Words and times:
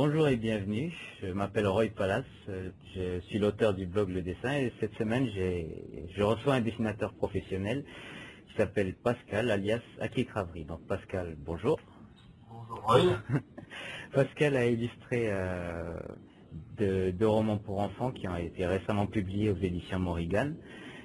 Bonjour 0.00 0.28
et 0.28 0.36
bienvenue. 0.36 0.92
Je 1.20 1.26
m'appelle 1.32 1.66
Roy 1.66 1.86
Palas. 1.88 2.22
euh, 2.48 2.70
Je 2.94 3.18
suis 3.22 3.40
l'auteur 3.40 3.74
du 3.74 3.84
blog 3.84 4.10
Le 4.10 4.22
Dessin 4.22 4.52
et 4.52 4.72
cette 4.78 4.94
semaine, 4.94 5.26
je 5.26 6.22
reçois 6.22 6.54
un 6.54 6.60
dessinateur 6.60 7.12
professionnel 7.14 7.84
qui 8.46 8.54
s'appelle 8.56 8.94
Pascal, 8.94 9.50
alias 9.50 9.80
Aki 10.00 10.26
Cravry. 10.26 10.64
Donc 10.66 10.86
Pascal, 10.86 11.36
bonjour. 11.44 11.80
Bonjour 12.48 12.80
Roy. 12.86 13.18
Pascal 14.14 14.56
a 14.56 14.66
illustré 14.66 15.32
euh, 15.32 15.98
deux, 16.78 17.10
deux 17.10 17.26
romans 17.26 17.58
pour 17.58 17.80
enfants 17.80 18.12
qui 18.12 18.28
ont 18.28 18.36
été 18.36 18.66
récemment 18.66 19.08
publiés 19.08 19.50
aux 19.50 19.56
éditions 19.56 19.98
Morrigan. 19.98 20.54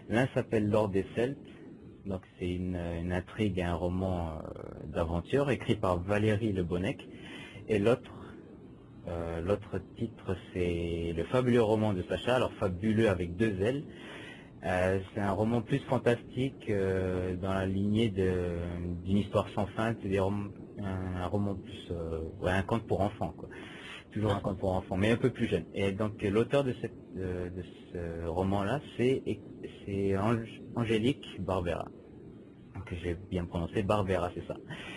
L'un 0.07 0.28
s'appelle 0.36 0.70
L'Or 0.70 0.89
des 0.89 1.07
Celtes. 1.16 1.39
Donc 2.05 2.21
c'est 2.38 2.48
une, 2.48 2.75
une 2.75 3.12
intrigue, 3.12 3.60
un 3.60 3.73
roman 3.73 4.34
euh, 4.38 4.86
d'aventure 4.86 5.50
écrit 5.50 5.78
par 5.78 5.98
Valérie 5.98 6.54
Le 6.54 6.64
Bonnec. 6.64 7.00
Et 7.70 7.80
l'autre, 7.80 8.12
euh, 9.07 9.41
l'autre 9.41 9.79
titre 9.97 10.38
c'est 10.54 11.14
Le 11.15 11.23
fabuleux 11.25 11.64
roman 11.64 11.93
de 11.93 12.04
Sacha. 12.04 12.36
Alors 12.37 12.54
fabuleux 12.55 13.09
avec 13.09 13.36
deux 13.36 13.59
L. 13.61 13.86
Euh, 14.64 15.01
c'est 15.14 15.21
un 15.21 15.32
roman 15.33 15.61
plus 15.61 15.79
fantastique 15.82 16.69
euh, 16.69 17.36
dans 17.37 17.54
la 17.54 17.65
lignée 17.68 18.09
d'une 18.09 19.18
histoire 19.18 19.50
sans 19.51 19.68
fin, 19.68 19.95
c'est 20.01 20.18
un, 20.19 20.51
un 20.79 21.28
roman 21.28 21.55
plus, 21.57 21.93
ouais, 22.42 22.51
un 22.51 22.64
conte 22.64 22.86
pour 22.87 23.01
enfants, 23.01 23.33
quoi. 23.37 23.50
Toujours 24.11 24.33
un 24.33 24.42
conte 24.42 24.59
pour 24.59 24.73
enfants, 24.73 24.97
mais 24.97 25.11
un 25.11 25.17
peu 25.17 25.31
plus 25.31 25.47
jeune. 25.47 25.65
Et 25.73 25.92
donc 25.93 26.21
l'auteur 26.23 26.64
de, 26.64 26.73
cette, 26.81 26.97
de 27.15 27.64
ce 27.92 28.25
roman-là, 28.28 28.81
c'est 28.97 29.23
Ange- 30.17 30.61
Angélique 30.75 31.25
Barbera. 31.39 31.92
Que 32.86 32.95
j'ai 32.97 33.16
bien 33.16 33.45
prononcé, 33.45 33.83
Barbera, 33.83 34.31
c'est 34.36 34.45
ça. 34.47 34.56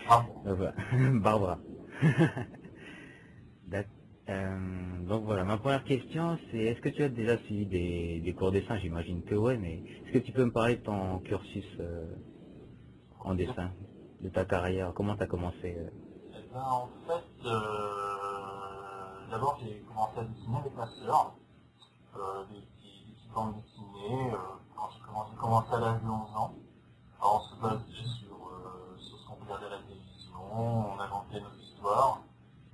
Ah, 0.09 0.26
Barbara. 1.23 1.62
Euh, 4.28 5.06
donc 5.06 5.24
voilà, 5.24 5.44
ma 5.44 5.56
première 5.56 5.84
question, 5.84 6.36
c'est 6.50 6.58
est-ce 6.58 6.80
que 6.80 6.88
tu 6.88 7.02
as 7.04 7.08
déjà 7.08 7.38
suivi 7.38 7.66
des, 7.66 8.20
des 8.20 8.34
cours 8.34 8.51
de 8.51 8.59
dessin? 8.59 8.76
J'imagine 8.78 9.23
que 9.23 9.37
ouais, 9.37 9.56
mais 9.56 9.84
est-ce 10.04 10.12
que 10.14 10.18
tu 10.18 10.32
peux 10.32 10.45
me 10.45 10.51
parler 10.51 10.76
de 10.76 10.82
ton 10.82 11.20
cursus 11.20 11.64
euh, 11.78 12.06
en 13.20 13.34
dessin, 13.36 13.70
de 14.20 14.28
ta 14.28 14.45
carrière? 14.45 14.92
Comment 14.95 15.16
tu 15.16 15.23
as 15.23 15.26
commencé 15.28 15.76
euh? 15.78 15.90
Eh 16.34 16.52
ben, 16.52 16.60
en 16.60 16.88
fait, 17.06 17.48
d'abord 19.30 19.59
j'ai 19.62 19.78
commencé 19.86 20.18
à 20.18 20.24
dessiner 20.24 20.56
avec 20.56 20.74
ma 20.74 20.86
sœur, 20.86 21.34
des 22.51 22.60
petits, 22.60 23.04
des 23.06 23.12
petits 23.12 23.29
bandes 23.32 23.54
dessinées, 23.62 24.32
quand 24.74 24.88
j'ai 25.30 25.36
commencé, 25.38 25.73
à 25.73 25.79
l'âge 25.79 26.02
de 26.02 26.08
11 26.08 26.12
ans. 26.36 26.54
Alors 27.20 27.36
on 27.36 27.54
se 27.54 27.62
basait 27.62 28.08
sur, 28.18 28.36
sur 28.98 29.18
ce 29.18 29.26
qu'on 29.29 29.34
regardait 29.45 29.66
à 29.66 29.70
la 29.70 29.79
télévision, 29.79 30.34
on 30.52 30.98
inventait 30.98 31.40
nos 31.40 31.62
histoires. 31.62 32.23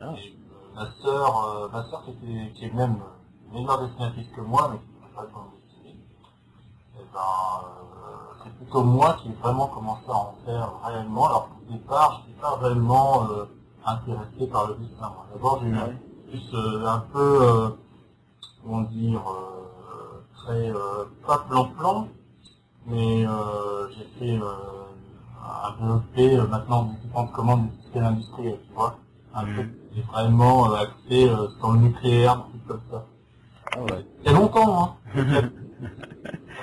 Ah. 0.01 0.15
Et 0.17 0.35
ma 0.75 0.89
sœur, 1.03 1.45
euh, 1.45 1.69
ma 1.73 1.85
sœur 1.85 2.05
qui, 2.05 2.11
était, 2.11 2.53
qui 2.53 2.65
est 2.67 2.75
même 2.75 2.99
meilleure 3.53 3.87
dessinatrice 3.87 4.29
que 4.35 4.41
moi, 4.41 4.71
mais 4.73 4.79
qui 4.79 4.85
ne 4.87 5.07
fait 5.09 5.15
pas 5.15 5.23
de 5.27 5.33
bande 5.33 5.51
dessinée, 5.55 5.97
eh 6.97 7.05
ben, 7.13 7.19
euh, 7.21 8.43
c'est 8.43 8.55
plutôt 8.57 8.83
moi 8.83 9.17
qui 9.23 9.29
ai 9.29 9.33
vraiment 9.35 9.67
commencé 9.69 10.09
à 10.09 10.15
en 10.15 10.35
faire 10.45 10.73
réellement. 10.85 11.27
Alors 11.27 11.49
qu'au 11.49 11.73
départ, 11.73 12.23
je 12.23 12.29
n'étais 12.29 12.41
pas 12.41 12.57
vraiment 12.57 13.31
euh, 13.31 13.45
intéressé 13.85 14.47
par 14.51 14.69
le 14.69 14.75
dessin. 14.77 15.13
D'abord, 15.33 15.61
j'ai 15.63 15.69
eu 15.69 15.75
ouais. 15.75 15.97
plus 16.29 16.55
euh, 16.55 16.87
un 16.87 16.99
peu, 17.13 17.39
euh, 17.43 17.69
comment 18.63 18.83
dire, 18.83 19.21
euh, 19.21 20.25
très, 20.37 20.71
euh, 20.71 21.05
pas 21.27 21.39
plan-plan, 21.49 22.09
mais 22.87 23.27
euh, 23.27 23.89
j'ai 23.91 24.05
fait 24.19 24.43
euh, 24.43 24.83
un 25.45 25.97
BEP 26.17 26.39
euh, 26.39 26.47
maintenant 26.49 26.85
d'équipement 26.85 27.25
de 27.25 27.31
commande 27.33 27.69
du 27.69 27.83
système 27.83 28.05
industriel, 28.05 28.59
tu 28.67 28.73
vois. 28.75 28.97
Un 29.35 29.45
truc 29.45 29.73
qui 29.73 29.82
est 30.01 30.03
vraiment 30.03 30.71
euh, 30.73 30.77
axé 30.77 31.29
euh, 31.29 31.49
sur 31.59 31.73
le 31.73 31.79
nucléaire, 31.81 32.45
truc 32.49 32.67
comme 32.67 32.81
ça. 32.91 33.05
Ah 33.75 33.81
ouais. 33.83 34.07
Il 34.21 34.27
y 34.27 34.35
a 34.35 34.39
longtemps, 34.39 34.85
hein. 34.85 34.95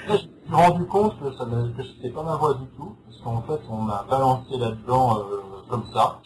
Après, 0.04 0.18
je 0.18 0.26
me 0.26 0.46
suis 0.46 0.54
rendu 0.56 0.86
compte 0.88 1.20
que 1.20 1.32
ça 1.34 1.46
ne- 1.46 1.70
que 1.72 1.84
c'était 1.84 2.10
pas 2.10 2.24
ma 2.24 2.36
voix 2.38 2.54
du 2.56 2.66
tout, 2.78 2.96
parce 3.06 3.22
qu'en 3.22 3.42
fait, 3.44 3.62
on 3.70 3.82
m'a 3.82 4.04
balancé 4.10 4.58
là-dedans 4.58 5.20
euh, 5.20 5.42
comme 5.70 5.86
ça. 5.94 6.20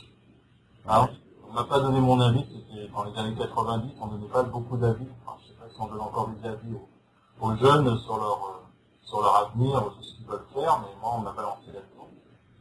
Hein. 0.88 1.10
On 1.50 1.54
m'a 1.54 1.64
pas 1.66 1.80
donné 1.80 2.00
mon 2.00 2.20
avis, 2.20 2.46
c'était 2.52 2.88
dans 2.90 3.04
les 3.04 3.18
années 3.18 3.36
90, 3.36 3.92
on 4.02 4.08
donnait 4.08 4.28
pas 4.28 4.44
beaucoup 4.44 4.78
d'avis. 4.78 5.08
Enfin, 5.26 5.38
je 5.44 5.48
sais 5.50 5.54
pas 5.56 5.66
si 5.70 5.76
on 5.82 5.88
donne 5.88 6.02
encore 6.02 6.30
des 6.30 6.48
avis 6.48 6.74
aux, 6.74 7.46
aux 7.48 7.56
jeunes 7.56 7.98
sur 8.00 8.18
leur 8.18 8.34
euh, 8.46 8.60
sur 9.04 9.22
leur 9.22 9.36
avenir, 9.36 9.80
sur 9.80 10.04
ce 10.04 10.16
qu'ils 10.18 10.26
veulent 10.26 10.46
faire, 10.54 10.80
mais 10.82 10.96
moi, 11.02 11.14
on 11.18 11.22
m'a 11.22 11.32
balancé 11.34 11.68
là-dedans. 11.68 12.08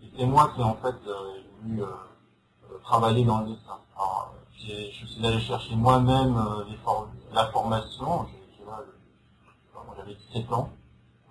Et 0.02 0.06
c'est 0.18 0.26
moi 0.26 0.50
qui, 0.54 0.62
en 0.62 0.74
fait, 0.74 0.94
euh, 1.06 1.36
ai 1.38 1.44
voulu 1.62 1.82
travailler 2.84 3.24
dans 3.24 3.40
le 3.40 3.46
dessin. 3.46 3.78
Alors, 4.02 4.34
euh, 4.36 4.40
j'ai- 4.58 4.92
je 4.92 5.06
suis 5.06 5.26
allé 5.26 5.40
chercher 5.42 5.76
moi-même 5.76 6.36
euh, 6.36 6.64
for- 6.84 7.08
la 7.32 7.46
formation. 7.52 8.28
Là, 8.66 8.84
moi, 9.74 9.94
J'avais 9.96 10.14
17 10.16 10.52
ans 10.52 10.70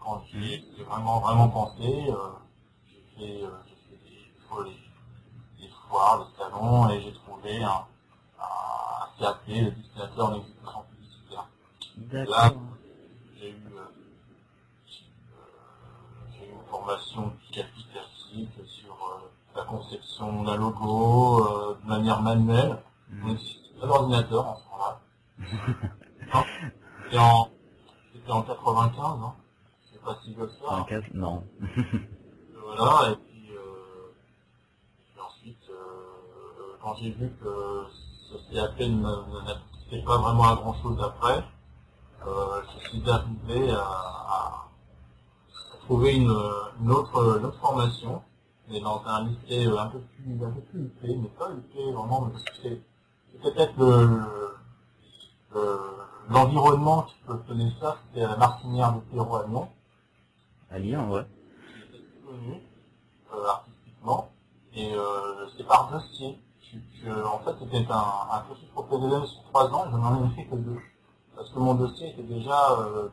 quand 0.04 0.24
j'ai 0.34 0.64
vraiment 0.86 1.22
vraiment 1.22 1.50
pensé. 1.50 1.84
euh, 2.10 2.32
j'ai 3.18 3.38
fait, 3.40 3.44
euh, 3.46 3.52
des, 5.60 5.70
foires, 5.90 6.28
des 6.28 6.38
salons, 6.38 6.90
et 6.92 7.02
j'ai 7.02 7.14
trouvé 7.14 7.64
un, 7.64 7.86
un 8.40 9.08
CAP, 9.20 9.48
le 9.48 9.72
dessinateur 9.72 10.30
en 10.30 10.36
exécution 10.36 10.84
publicitaire. 10.92 11.48
D'accord. 11.98 12.62
J'ai 13.40 13.52
eu, 13.52 13.64
euh, 13.76 13.82
euh, 15.36 16.46
eu 16.46 16.52
une 16.52 16.66
formation 16.70 17.34
quasi 17.54 17.86
classique 17.94 18.50
euh, 18.60 18.66
la 19.62 19.68
conception 19.68 20.44
d'un 20.44 20.58
logo 20.58 21.46
euh, 21.46 21.78
de 21.84 21.88
manière 21.88 22.22
manuelle. 22.22 22.82
On 23.12 23.16
Mhm. 23.16 23.28
n'existait 23.28 23.80
pas 23.80 23.88
d'ordinateur 23.88 24.48
en 24.48 24.56
ce 24.58 24.64
moment-là. 24.70 25.00
C'était 28.14 28.32
en, 28.32 28.38
en 28.38 28.42
95, 28.44 29.20
hein. 29.24 29.34
C'est 29.92 30.02
pas 30.02 30.18
si 30.24 30.34
vieux 30.34 30.46
que 30.48 30.54
ça. 30.54 30.72
En 30.74 30.84
cas- 30.86 31.00
Non. 31.14 31.44
Voilà, 32.78 33.12
et 33.12 33.16
puis, 33.18 33.50
euh, 33.52 34.14
puis 35.12 35.22
ensuite, 35.22 35.70
euh, 35.70 36.78
quand 36.82 36.96
j'ai 36.96 37.12
vu 37.12 37.30
que 37.42 37.86
ce 38.30 38.54
CAP 38.54 38.80
n'aboutissait 38.80 40.04
pas 40.06 40.18
vraiment 40.18 40.50
à 40.50 40.56
grand 40.56 40.74
chose 40.82 41.02
après, 41.04 41.44
je 42.26 42.90
suis 42.90 43.10
arrivé 43.10 43.72
à, 43.72 43.82
à 43.82 44.68
trouver 45.86 46.16
une, 46.16 46.32
une 46.82 46.92
autre, 46.92 47.38
une 47.40 47.46
autre 47.46 47.60
formation, 47.60 48.22
mais 48.72 48.80
dans 48.82 49.02
un 49.06 49.26
lycée 49.28 49.66
un 49.68 49.88
peu 49.88 50.00
plus, 50.00 50.46
un 50.46 50.52
peu 50.52 50.62
plus 50.62 50.82
huppé, 50.86 51.16
mais 51.16 51.28
pas 51.30 51.52
huppé 51.52 51.92
vraiment, 51.92 52.22
mais 52.28 52.40
c'est 52.64 52.82
peut-être 53.42 53.74
le, 53.78 54.22
le- 55.54 55.80
l'environnement 56.30 57.04
qui 57.04 57.16
peut 57.28 57.40
donner 57.48 57.72
ça, 57.80 57.98
c'était 58.08 58.24
à 58.26 58.30
la 58.30 58.38
Martinière 58.38 58.94
de 58.94 59.00
Perrault 59.02 59.36
à 59.36 59.48
Lyon 59.48 59.70
À 60.72 60.80
Lyon, 60.80 61.12
ouais. 61.12 61.26
connu 62.26 62.62
euh, 63.34 63.46
artistiquement 63.48 64.30
et 64.74 64.94
euh, 64.96 65.48
c'est 65.58 65.68
par 65.68 65.92
dossier. 65.92 66.40
En 67.26 67.40
fait, 67.40 67.52
c'était 67.60 67.92
un, 67.92 68.14
un 68.32 68.42
cursus 68.48 68.70
professionnel 68.70 69.28
sur 69.28 69.44
trois 69.50 69.68
ans 69.74 69.86
et 69.88 69.92
je 69.92 69.98
n'en 69.98 70.26
ai 70.26 70.30
fait 70.36 70.46
que 70.46 70.56
deux. 70.56 70.80
Parce 71.36 71.50
que 71.52 71.60
mon 71.60 71.74
dossier 71.74 72.10
était 72.12 72.24
déjà, 72.24 72.72
euh, 72.80 73.10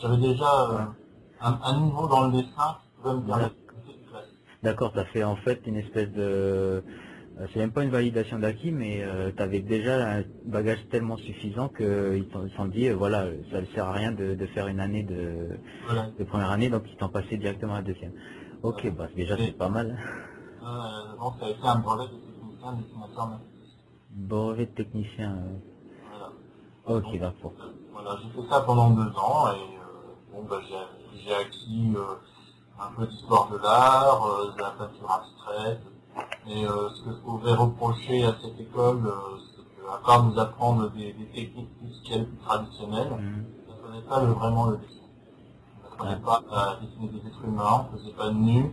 j'avais 0.00 0.16
déjà 0.18 0.70
euh, 0.70 0.78
un, 1.40 1.58
un 1.62 1.80
niveau 1.80 2.06
dans 2.06 2.26
le 2.28 2.32
dessin 2.32 2.78
qui 2.80 3.02
pouvait 3.02 3.14
me 3.16 3.26
permettre 3.26 3.54
D'accord, 4.64 4.92
t'as 4.94 5.06
fait 5.06 5.24
en 5.24 5.36
fait 5.38 5.60
une 5.66 5.78
espèce 5.78 6.10
de... 6.12 6.84
euh, 7.38 7.48
C'est 7.54 7.60
même 7.60 7.72
pas 7.72 7.84
une 7.84 7.92
validation 7.92 8.40
d'acquis, 8.40 8.72
mais 8.72 9.04
euh, 9.04 9.32
t'avais 9.32 9.62
déjà 9.62 10.18
un 10.18 10.24
bagage 10.46 10.80
tellement 10.90 11.18
suffisant 11.18 11.70
qu'ils 11.70 12.28
t'ont- 12.32 12.46
ils 12.46 12.50
se 12.50 12.56
sont 12.56 12.66
dit, 12.68 12.88
euh, 12.88 12.96
voilà, 12.96 13.26
ça 13.52 13.62
ne 13.62 13.66
sert 13.68 13.86
à 13.88 13.92
rien 13.94 14.12
de, 14.12 14.34
de 14.36 14.46
faire 14.48 14.68
une 14.68 14.80
année 14.80 15.04
de, 15.04 15.60
Voilà. 15.84 16.10
de 16.18 16.24
première 16.24 16.50
année, 16.50 16.70
donc 16.70 16.84
ils 16.92 16.96
t'ont 16.96 17.10
passé 17.10 17.38
directement 17.38 17.74
à 17.74 17.78
la 17.78 17.84
deuxième. 17.84 18.14
Ok, 18.64 18.90
bah 18.96 19.08
déjà 19.16 19.38
c'est 19.38 19.56
pas 19.56 19.70
mal. 19.70 19.98
Euh, 20.62 21.16
donc 21.18 21.34
ça 21.40 21.46
a 21.46 21.50
été 21.50 21.66
un 21.66 21.80
brevet 21.80 22.08
de 22.08 22.18
technicien 22.18 22.74
dessinateur. 22.74 23.40
Brevet 24.10 24.66
de 24.66 24.72
technicien. 24.72 25.36
euh, 25.36 25.58
Voilà. 26.08 26.32
Ok, 26.86 27.18
d'accord. 27.20 27.54
euh, 27.60 27.72
Voilà, 27.92 28.18
j'ai 28.22 28.30
fait 28.30 28.48
ça 28.48 28.62
pendant 28.62 28.90
deux 28.90 29.10
ans 29.18 29.52
et 29.52 29.78
euh, 29.78 30.14
bon, 30.32 30.44
bah, 30.44 30.60
j'ai, 30.68 31.34
acquis 31.34 31.94
euh, 31.96 32.16
un 32.80 32.92
peu 32.96 33.06
d'histoire 33.06 33.48
de 33.50 33.58
l'art, 33.58 34.24
euh, 34.26 34.52
de 34.52 34.58
la 34.60 34.70
peinture 34.70 35.10
abstraite. 35.10 35.82
Et 36.46 36.66
euh, 36.66 36.88
ce 36.90 37.02
que 37.04 37.10
je 37.12 37.20
pouvais 37.22 37.52
reprocher 37.54 38.24
à 38.24 38.34
cette 38.42 38.58
école, 38.60 39.06
euh, 39.06 39.38
c'est 39.56 39.62
qu'à 39.82 39.98
part 40.04 40.24
nous 40.24 40.38
apprendre 40.38 40.90
des, 40.90 41.12
des 41.12 41.26
techniques 41.26 41.70
musicales 41.82 42.26
plus 42.26 42.38
traditionnelles, 42.38 43.10
Mhm. 43.10 43.44
on 43.66 43.70
n'apprenait 43.72 44.02
pas 44.08 44.20
le- 44.22 44.32
vraiment 44.32 44.66
le 44.66 44.76
dessin. 44.78 44.90
On 45.82 46.04
n'apprenait 46.04 46.22
pas 46.22 46.42
à 46.52 46.76
dessiner 46.80 47.08
des 47.08 47.26
êtres 47.28 47.44
humains, 47.44 47.86
on 47.92 47.96
faisait 47.96 48.12
pas 48.12 48.28
de 48.28 48.34
nus, 48.34 48.72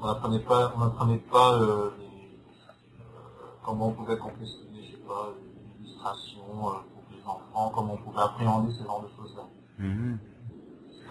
on 0.00 0.06
n'apprenait 0.06 0.40
pas, 0.40 0.72
on 0.76 1.18
pas 1.30 1.52
euh, 1.54 1.90
les- 1.98 2.04
euh, 3.00 3.04
comment 3.64 3.88
on 3.88 3.92
pouvait 3.92 4.18
confectionner, 4.18 4.82
je 4.82 4.92
sais 4.96 5.02
pas, 5.06 5.28
une 5.38 5.84
illustration 5.84 6.42
pour 6.48 7.04
les 7.10 7.22
enfants, 7.24 7.70
comment 7.74 7.94
on 7.94 7.98
pouvait 7.98 8.22
appréhender 8.22 8.72
ce 8.72 8.84
genre 8.84 9.02
de 9.02 9.08
choses-là. 9.16 9.42
Mhm. 9.78 10.18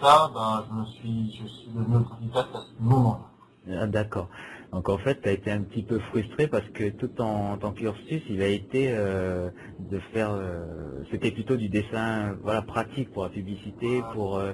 Ça, 0.04 0.30
ben, 0.34 0.64
je 0.68 0.74
me 0.80 0.86
suis, 0.86 1.36
je 1.42 1.48
suis 1.48 1.68
devenu 1.74 1.96
autodidacte 1.96 2.54
à 2.54 2.60
ce 2.60 2.82
moment-là. 2.84 3.80
Ah, 3.82 3.88
D'accord. 3.88 4.28
Donc 4.74 4.88
en 4.88 4.98
fait, 4.98 5.20
tu 5.22 5.28
as 5.28 5.32
été 5.32 5.50
un 5.52 5.62
petit 5.62 5.84
peu 5.84 5.98
frustré 6.10 6.48
parce 6.48 6.68
que 6.70 6.90
tout 6.90 7.06
ton, 7.08 7.56
ton 7.58 7.70
cursus, 7.70 8.22
il 8.28 8.42
a 8.42 8.48
été 8.48 8.88
euh, 8.90 9.48
de 9.78 9.98
faire, 10.12 10.32
euh, 10.32 11.04
c'était 11.12 11.30
plutôt 11.30 11.56
du 11.56 11.68
dessin, 11.68 12.34
voilà, 12.42 12.60
pratique 12.62 13.12
pour 13.12 13.22
la 13.22 13.28
publicité, 13.30 14.02
pour 14.12 14.36
euh, 14.36 14.52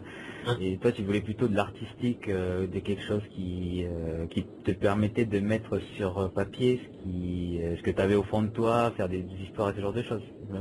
et 0.60 0.76
toi 0.78 0.92
tu 0.92 1.02
voulais 1.04 1.22
plutôt 1.22 1.48
de 1.48 1.56
l'artistique, 1.56 2.28
de 2.28 2.78
quelque 2.80 3.02
chose 3.02 3.22
qui 3.34 3.84
qui 4.30 4.44
te 4.64 4.72
permettait 4.72 5.24
de 5.24 5.40
mettre 5.40 5.78
sur 5.96 6.30
papier 6.32 6.80
ce 6.82 7.02
qui, 7.02 7.58
ce 7.78 7.82
que 7.82 7.90
tu 7.90 8.00
avais 8.00 8.14
au 8.14 8.22
fond 8.24 8.42
de 8.42 8.48
toi, 8.48 8.90
faire 8.96 9.08
des, 9.08 9.22
des 9.22 9.36
histoires 9.44 9.70
et 9.70 9.74
ce 9.74 9.80
genre 9.80 9.92
de 9.94 10.02
choses. 10.02 10.22
Ouais, 10.50 10.60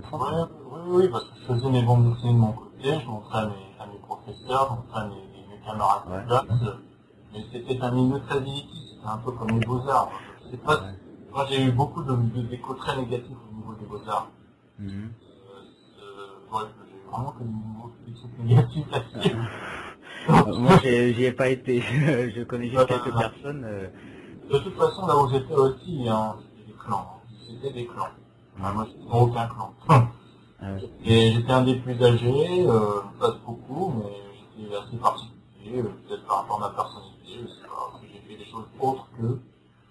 oui, 0.71 0.79
oui, 0.87 1.09
parce 1.11 1.25
que 1.25 1.29
je 1.41 1.53
faisais 1.53 1.69
mes 1.69 1.83
bandes 1.83 2.09
dessinées 2.13 2.33
de 2.33 2.37
mon 2.39 2.53
côté, 2.53 2.89
je 3.03 3.07
montrais 3.07 3.39
à 3.39 3.45
mes, 3.47 3.53
à 3.79 3.87
mes 3.87 3.99
professeurs, 3.99 4.67
je 4.69 4.75
montrais 4.75 5.01
à 5.01 5.07
mes, 5.09 5.15
mes 5.15 5.65
camarades 5.65 6.03
Ouais. 6.09 6.23
de 6.23 6.27
classe, 6.27 6.75
mais 7.33 7.39
c'était 7.51 7.81
un 7.81 7.91
milieu 7.91 8.19
très 8.21 8.37
élitiste, 8.37 8.88
c'était 8.99 9.07
un 9.11 9.17
peu 9.17 9.31
comme 9.31 9.49
les 9.59 9.65
beaux-arts. 9.65 10.11
C'est 10.51 10.61
pas, 10.63 10.75
Ouais. 10.81 10.93
moi 11.31 11.45
j'ai 11.49 11.63
eu 11.65 11.71
beaucoup 11.71 12.03
de, 12.03 12.15
de- 12.15 12.41
d'échos 12.47 12.73
très 12.75 12.95
négatifs 12.97 13.37
au 13.51 13.55
niveau 13.55 13.73
des 13.79 13.85
beaux-arts. 13.85 14.29
Euh, 14.81 14.85
c'est- 15.95 16.55
ouais, 16.55 16.63
j'ai 16.89 17.11
vraiment 17.11 17.35
des 18.05 18.13
trucs 18.13 18.39
négatifs 18.39 18.85
là-dessus. 18.91 19.35
Moi, 20.27 20.71
j'ai- 20.83 21.13
j'y 21.13 21.23
ai 21.25 21.31
pas 21.31 21.47
été. 21.49 21.81
je 22.35 22.43
connais 22.43 22.69
juste 22.69 22.85
quelques 22.87 23.05
ouais, 23.05 23.11
personnes. 23.19 23.63
euh, 23.65 23.87
De 24.51 24.57
toute 24.59 24.75
façon, 24.75 25.07
là 25.07 25.17
où 25.17 25.29
j'étais 25.29 25.53
aussi, 25.53 26.07
hein, 26.09 26.35
c'était 26.57 26.67
des 26.71 26.77
clans. 26.77 27.07
C'était 27.47 27.73
des 27.73 27.85
clans. 27.87 28.07
Enfin, 28.59 28.73
moi, 28.73 28.85
j'étais 28.87 29.09
dans 29.09 29.21
aucun 29.21 29.47
clan. 29.47 29.73
ah. 29.89 30.03
Et 31.05 31.31
j'étais 31.31 31.51
un 31.51 31.61
des 31.63 31.75
plus 31.75 32.03
âgés, 32.03 32.65
euh, 32.67 32.99
pas 33.19 33.31
beaucoup, 33.45 33.93
mais 33.97 34.11
j'étais 34.59 34.75
assez 34.75 34.97
particulier, 34.97 35.77
euh, 35.79 35.83
peut-être 36.07 36.25
par 36.27 36.37
rapport 36.41 36.63
à 36.63 36.67
ma 36.69 36.75
personnalité, 36.75 37.27
je 37.41 37.47
sais 37.47 37.67
pas, 37.67 37.99
des 38.37 38.45
choses 38.45 38.65
autres 38.79 39.07
que, 39.17 39.23
euh, 39.23 39.39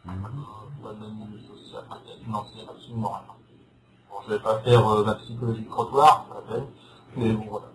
milieu 0.06 1.38
social, 1.40 1.85
financier, 2.25 2.62
absolument 2.69 3.08
rien. 3.11 3.35
Bon, 4.11 4.17
je 4.26 4.32
vais 4.35 4.40
pas 4.40 4.58
faire 4.61 4.88
euh, 4.88 5.05
la 5.06 5.14
psychologie 5.14 5.62
de 5.62 5.69
trottoir, 5.69 6.26
ça 6.29 6.35
s'appelle, 6.37 6.67
mais 7.17 7.32
bon, 7.32 7.46
voilà. 7.50 7.67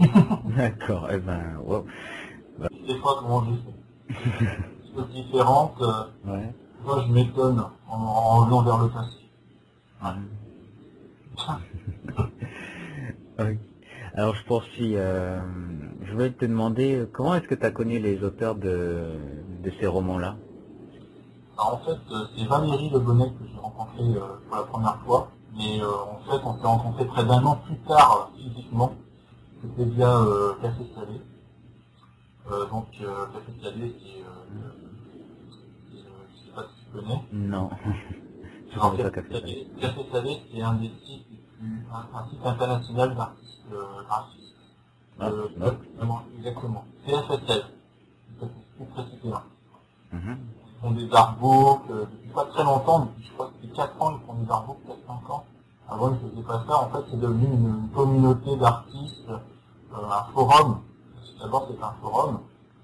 D'accord. 0.56 1.08
Eh 1.12 1.18
ben, 1.18 1.56
wow. 1.64 1.84
Des 2.86 2.98
fois, 2.98 3.16
comment 3.20 3.42
Des 3.42 3.56
choses 4.94 5.08
différentes, 5.12 5.80
euh, 5.80 6.04
Ouais. 6.24 6.52
moi, 6.84 7.04
je 7.06 7.12
m'étonne 7.12 7.60
en, 7.88 7.94
en 7.94 8.38
revenant 8.40 8.62
vers 8.62 8.78
le 8.78 8.88
passé. 8.90 9.18
Alors 14.14 14.34
je 14.36 14.44
poursuis. 14.44 14.96
euh, 14.96 15.40
je 16.02 16.12
voulais 16.12 16.30
te 16.32 16.44
demander 16.44 16.94
euh, 16.96 17.10
comment 17.12 17.34
est-ce 17.34 17.48
que 17.48 17.54
tu 17.54 17.64
as 17.66 17.70
connu 17.72 17.98
les 17.98 18.22
auteurs 18.22 18.54
de, 18.54 19.18
de 19.62 19.72
ces 19.80 19.86
romans-là? 19.86 20.36
Alors, 21.58 21.74
en 21.74 21.78
fait, 21.84 21.98
euh, 22.12 22.24
c'est 22.36 22.44
Valérie 22.46 22.90
Le 22.90 22.98
Bonnet 23.00 23.26
que 23.30 23.44
j'ai 23.52 23.58
rencontré 23.58 24.02
euh, 24.02 24.20
pour 24.48 24.56
la 24.56 24.62
première 24.64 24.98
fois. 25.04 25.28
Mais 25.56 25.80
en 25.84 26.18
fait, 26.28 26.40
on 26.44 26.54
s'est 26.58 26.66
rencontrés 26.66 27.04
près 27.06 27.24
d'un 27.24 27.44
an 27.44 27.56
plus 27.64 27.76
tard 27.86 28.32
physiquement. 28.36 28.92
C'était 29.62 29.84
via 29.90 30.20
Café 30.60 30.84
Salé. 30.96 31.20
Donc, 32.72 32.86
Café 32.90 33.52
Salé, 33.62 33.94
c'est... 34.02 34.24
Je 35.92 35.96
sais 35.96 36.52
pas 36.56 36.62
si 36.64 36.84
tu 36.84 36.90
connais. 36.98 37.20
Non. 37.32 37.70
Café 38.74 39.02
Café 39.12 39.22
Salé, 39.32 39.68
Café 39.80 40.00
Salé, 40.10 40.36
c'est 40.52 40.60
un 40.62 40.74
des 40.74 40.90
sites. 41.06 41.26
Un, 41.62 42.28
site 42.30 42.44
international 42.44 43.14
d'artistes 43.16 43.60
euh, 43.72 44.02
graphistes. 44.06 44.54
Ah, 45.18 45.28
Euh, 45.28 45.48
donc. 46.00 46.20
exactement. 46.38 46.84
CFSL. 47.06 47.64
Plus 48.76 48.86
précisément. 48.86 49.42
Ils 50.12 50.36
font 50.80 50.90
des 50.90 51.12
artbooks 51.12 51.90
euh, 51.90 52.04
depuis 52.10 52.28
pas 52.30 52.44
très 52.46 52.64
longtemps, 52.64 53.00
depuis 53.06 53.24
je 53.28 53.32
crois 53.32 53.46
que 53.46 53.52
depuis 53.62 53.76
4 53.76 54.02
ans, 54.02 54.18
ils 54.20 54.26
font 54.26 54.34
des 54.34 54.50
artbooks, 54.50 54.78
4-5 55.08 55.32
ans. 55.32 55.44
Avant, 55.88 56.12
ils 56.12 56.30
faisaient 56.30 56.42
pas 56.42 56.64
ça. 56.66 56.76
En 56.82 56.88
fait, 56.90 57.04
c'est 57.10 57.20
devenu 57.20 57.46
une, 57.46 57.88
communauté 57.94 58.56
d'artistes, 58.56 59.28
un 59.94 60.32
forum. 60.32 60.80
D'abord, 61.40 61.68
c'est 61.70 61.82
un 61.82 61.92
forum 62.02 62.40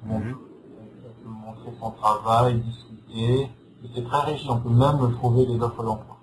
où 0.07 0.15
on, 0.15 0.21
peut, 0.21 0.27
on 0.29 1.25
peut 1.25 1.47
montrer 1.47 1.73
son 1.81 1.91
travail, 1.93 2.61
discuter. 2.61 3.43
Et 3.83 3.91
c'est 3.95 4.05
très 4.05 4.21
riche. 4.33 4.45
On 4.49 4.61
peut 4.61 4.69
même 4.71 5.13
trouver 5.15 5.47
des 5.47 5.61
offres 5.61 5.83
d'emploi. 5.83 6.17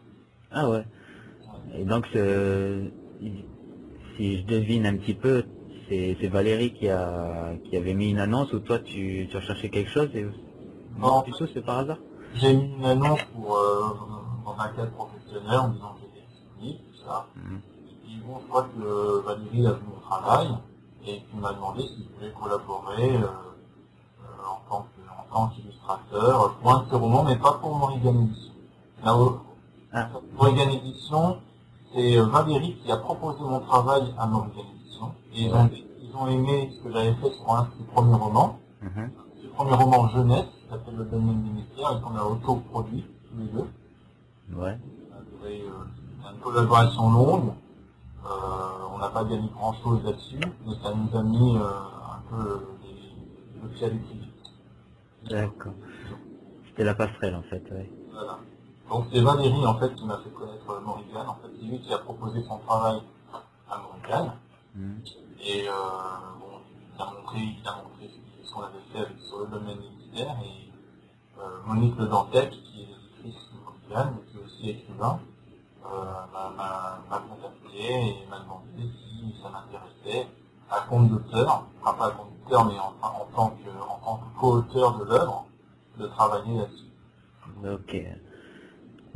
Ah 0.52 0.70
ouais. 0.70 0.86
Et 1.78 1.86
donc, 1.86 2.06
si 4.16 4.38
je 4.40 4.46
devine 4.46 4.86
un 4.86 4.98
petit 4.98 5.14
peu, 5.14 5.44
c'est 5.90 6.28
Valérie 6.28 6.74
qui 6.74 6.90
a 6.90 7.54
qui 7.70 7.78
avait 7.78 7.94
mis 7.94 8.10
une 8.12 8.20
annonce 8.20 8.52
ou 8.54 8.60
toi 8.60 8.80
tu, 8.80 9.28
tu 9.30 9.38
recherchais 9.38 9.70
quelque 9.70 9.90
chose 9.92 10.10
et 10.16 10.26
Non. 10.98 11.22
du 11.22 11.32
tout 11.32 11.48
c'est 11.54 11.62
par 11.66 11.80
hasard? 11.80 11.98
J'ai 12.36 12.54
mis 12.56 12.74
une 12.78 12.86
annonce 12.86 13.22
pour, 13.34 13.56
euh, 13.56 13.94
un 14.60 14.68
cadre 14.70 14.92
professionnel 14.92 15.60
en 15.60 15.70
disant 15.70 15.94
que 15.94 16.02
j'étais 16.02 16.26
disponible, 16.30 16.80
tout 16.92 17.00
ça. 17.06 17.28
Mhm. 17.36 17.60
Et 17.90 17.94
puis 18.06 18.22
bon, 18.26 18.40
je 18.42 18.48
crois 18.50 18.64
que 18.64 18.82
euh, 18.84 19.22
Valérie 19.26 19.68
a 19.68 19.72
vu 19.74 19.84
mon 19.94 20.00
travail 20.02 20.48
et 21.06 21.22
qu'il 21.22 21.40
m'a 21.40 21.54
demandé 21.54 21.84
si 21.84 22.04
je 22.04 22.18
voulais 22.20 22.34
collaborer 22.34 23.16
euh, 23.16 23.28
euh, 24.26 24.48
en 24.70 25.34
tant 25.34 25.48
qu'illustrateur 25.50 26.56
pour 26.62 26.72
un 26.76 26.84
de 26.84 26.90
ses 26.90 26.96
romans, 26.96 27.24
mais 27.24 27.38
pas 27.38 27.54
pour 27.62 27.76
Morrigan 27.78 28.24
Edition. 28.24 28.54
Là, 29.06 29.16
Ah. 29.94 30.10
Morrigan 30.36 30.70
Edition, 30.70 31.38
c'est 31.98 32.18
euh, 32.18 32.26
Valérie 32.26 32.76
qui 32.84 32.92
a 32.92 32.98
proposé 32.98 33.40
mon 33.42 33.60
travail 33.62 34.14
à 34.18 34.28
Morrigan 34.28 34.64
Edition. 34.76 35.12
Et 35.34 35.44
ils, 35.46 35.54
ont, 35.54 35.70
ils 36.02 36.16
ont 36.16 36.28
aimé 36.28 36.72
ce 36.78 36.84
que 36.84 36.92
j'avais 36.94 37.14
fait 37.16 37.32
sur 37.32 37.56
un 37.56 37.64
de 37.64 37.70
ses 37.78 37.84
premiers 37.86 38.16
romans. 38.16 38.60
Mhm. 38.82 39.12
Ce 39.42 39.48
premier 39.48 39.74
roman 39.74 40.08
jeunesse, 40.10 40.46
qui 40.62 40.70
s'appelle 40.70 40.96
Le 40.96 41.06
Domaine 41.06 41.42
du 41.44 41.50
Mystère, 41.52 41.98
et 41.98 42.02
qu'on 42.02 42.16
a 42.16 42.24
autoproduit 42.24 43.06
tous 43.28 43.40
les 43.40 43.48
deux. 43.48 43.68
Ouais. 44.56 44.78
Euh, 45.46 46.34
une 46.34 46.40
collaboration 46.42 47.10
longue. 47.10 47.54
Euh, 48.26 48.30
on 48.94 48.98
n'a 49.00 49.10
pas 49.10 49.24
gagné 49.24 49.50
grand 49.54 49.74
chose 49.74 50.04
là-dessus, 50.04 50.42
mais 50.66 50.74
ça 50.84 50.94
nous 50.94 51.18
a 51.18 51.24
mis 51.24 51.58
euh, 51.58 51.62
un 51.62 52.22
peu 52.30 52.62
le 53.64 53.70
pied 53.70 53.88
à. 53.88 55.30
D'accord. 55.30 55.74
C'était 56.68 56.84
la 56.84 56.94
passerelle 56.94 57.36
en 57.36 57.44
fait. 57.44 57.64
Ouais. 57.72 57.90
Voilà. 58.12 58.40
Donc 58.90 59.06
c'est 59.12 59.22
Valérie 59.22 59.66
en 59.66 59.78
fait 59.80 59.94
qui 59.96 60.06
m'a 60.06 60.18
fait 60.20 60.30
connaître 60.32 60.70
euh, 60.70 60.80
Morrigan. 60.82 61.28
En 61.28 61.36
fait, 61.36 61.50
c'est 61.60 61.66
lui 61.66 61.80
qui 61.82 61.94
a 61.94 61.98
proposé 62.00 62.44
son 62.44 62.58
travail 62.60 63.02
à 63.70 63.78
Morrigan. 63.80 64.34
Mhm. 64.76 65.02
Et 65.42 65.68
euh, 65.68 65.74
bon, 66.40 66.60
il 66.96 67.02
a 67.02 67.06
montré, 67.06 67.40
il 67.40 67.68
a 67.68 67.76
montré 67.76 68.10
ce 68.44 68.54
qu'on 68.54 68.62
avait 68.62 68.80
fait 68.94 69.00
avec, 69.00 69.20
sur 69.20 69.40
le 69.40 69.48
domaine 69.48 69.78
militaire. 69.80 70.36
Et 70.44 70.72
euh, 71.40 71.44
Monique 71.66 71.98
Le 71.98 72.08
Dantec, 72.08 72.50
qui 72.52 72.84
est 72.84 72.88
l'éditrice 72.88 73.50
de 73.54 73.60
Morrigan, 73.66 74.14
mais 74.16 74.32
qui 74.32 74.38
est 74.38 74.46
aussi 74.46 74.70
écrivain, 74.70 75.20
euh, 75.86 76.04
m'a- 76.34 77.24
contacté 77.30 77.94
et 77.94 78.28
m'a 78.30 78.40
demandé 78.40 78.84
si 78.98 79.36
ça 79.42 79.50
m'intéressait 79.50 80.28
à 80.70 80.82
compte 80.90 81.10
d'auteur, 81.10 81.66
enfin 81.82 81.98
pas 81.98 82.08
à 82.08 82.12
compte 82.12 82.30
d'auteur, 82.44 82.66
mais 82.66 82.80
en, 82.80 82.94
en 83.02 83.26
tant 83.36 83.50
que 83.52 83.70
en 83.70 84.00
tant 84.04 84.18
que 84.18 84.40
co-auteur 84.40 84.98
de 85.00 85.06
l'œuvre, 85.06 85.46
de 86.00 86.08
travailler 86.08 86.58
là-dessus. 86.58 86.92
Ok. 87.66 87.96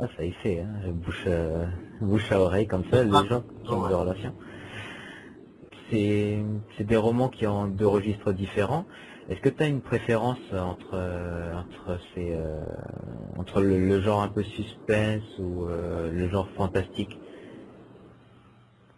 Ah, 0.02 0.08
ça 0.16 0.24
y 0.24 0.32
fait, 0.32 0.60
hein. 0.60 0.90
bouche, 0.92 1.24
euh, 1.28 1.64
bouche 2.00 2.32
à 2.32 2.40
oreille 2.40 2.66
comme 2.66 2.84
ça, 2.90 3.04
les 3.04 3.10
gens 3.28 3.42
qui 3.64 3.70
ont 3.70 3.82
Ouais. 3.82 3.88
des 3.88 3.94
relations. 3.94 4.34
C'est 5.90 6.84
des 6.84 6.96
romans 6.96 7.28
qui 7.28 7.46
ont 7.46 7.66
deux 7.68 7.86
registres 7.86 8.32
différents. 8.32 8.84
Est-ce 9.28 9.40
que 9.40 9.48
tu 9.50 9.62
as 9.62 9.66
une 9.68 9.80
préférence 9.82 10.38
entre 10.52 10.94
euh, 10.94 11.54
entre 11.54 12.00
ces 12.14 12.32
euh, 12.34 12.64
entre 13.38 13.60
le, 13.60 13.78
le 13.86 14.00
genre 14.00 14.22
un 14.22 14.28
peu 14.28 14.42
suspense 14.42 15.22
ou 15.38 15.66
euh, 15.66 16.10
le 16.10 16.28
genre 16.30 16.48
fantastique? 16.56 17.16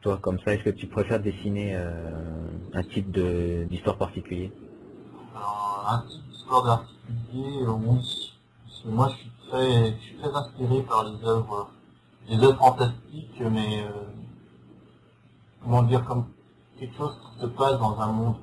Toi, 0.01 0.19
comme 0.23 0.39
ça, 0.41 0.55
est-ce 0.55 0.65
que 0.65 0.71
tu 0.71 0.87
préfères 0.87 1.21
dessiner 1.21 1.75
un 2.75 2.83
type 2.83 3.11
de 3.11 3.65
d'histoire 3.65 3.97
particulier 3.99 4.53
Alors, 5.35 5.87
un 5.91 6.09
type 6.09 6.23
d'histoire 6.31 6.63
particulier, 6.65 7.67
moi, 8.87 9.09
je 9.11 9.17
suis 9.17 9.31
très, 9.55 9.93
je 9.93 10.01
suis 10.03 10.17
très 10.19 10.35
inspiré 10.35 10.83
par 10.83 11.05
les 11.05 11.25
œuvres, 11.25 11.69
les 12.29 12.39
œuvres 12.43 12.59
fantastiques, 12.59 13.41
mais 13.41 13.85
euh, 13.85 13.91
comment 15.63 15.83
dire, 15.85 16.05
comme 16.05 16.27
quelque 16.79 16.97
chose 16.97 17.17
qui 17.35 17.41
se 17.43 17.47
passe 17.47 17.79
dans 17.79 17.99
un 18.01 18.13
monde 18.13 18.35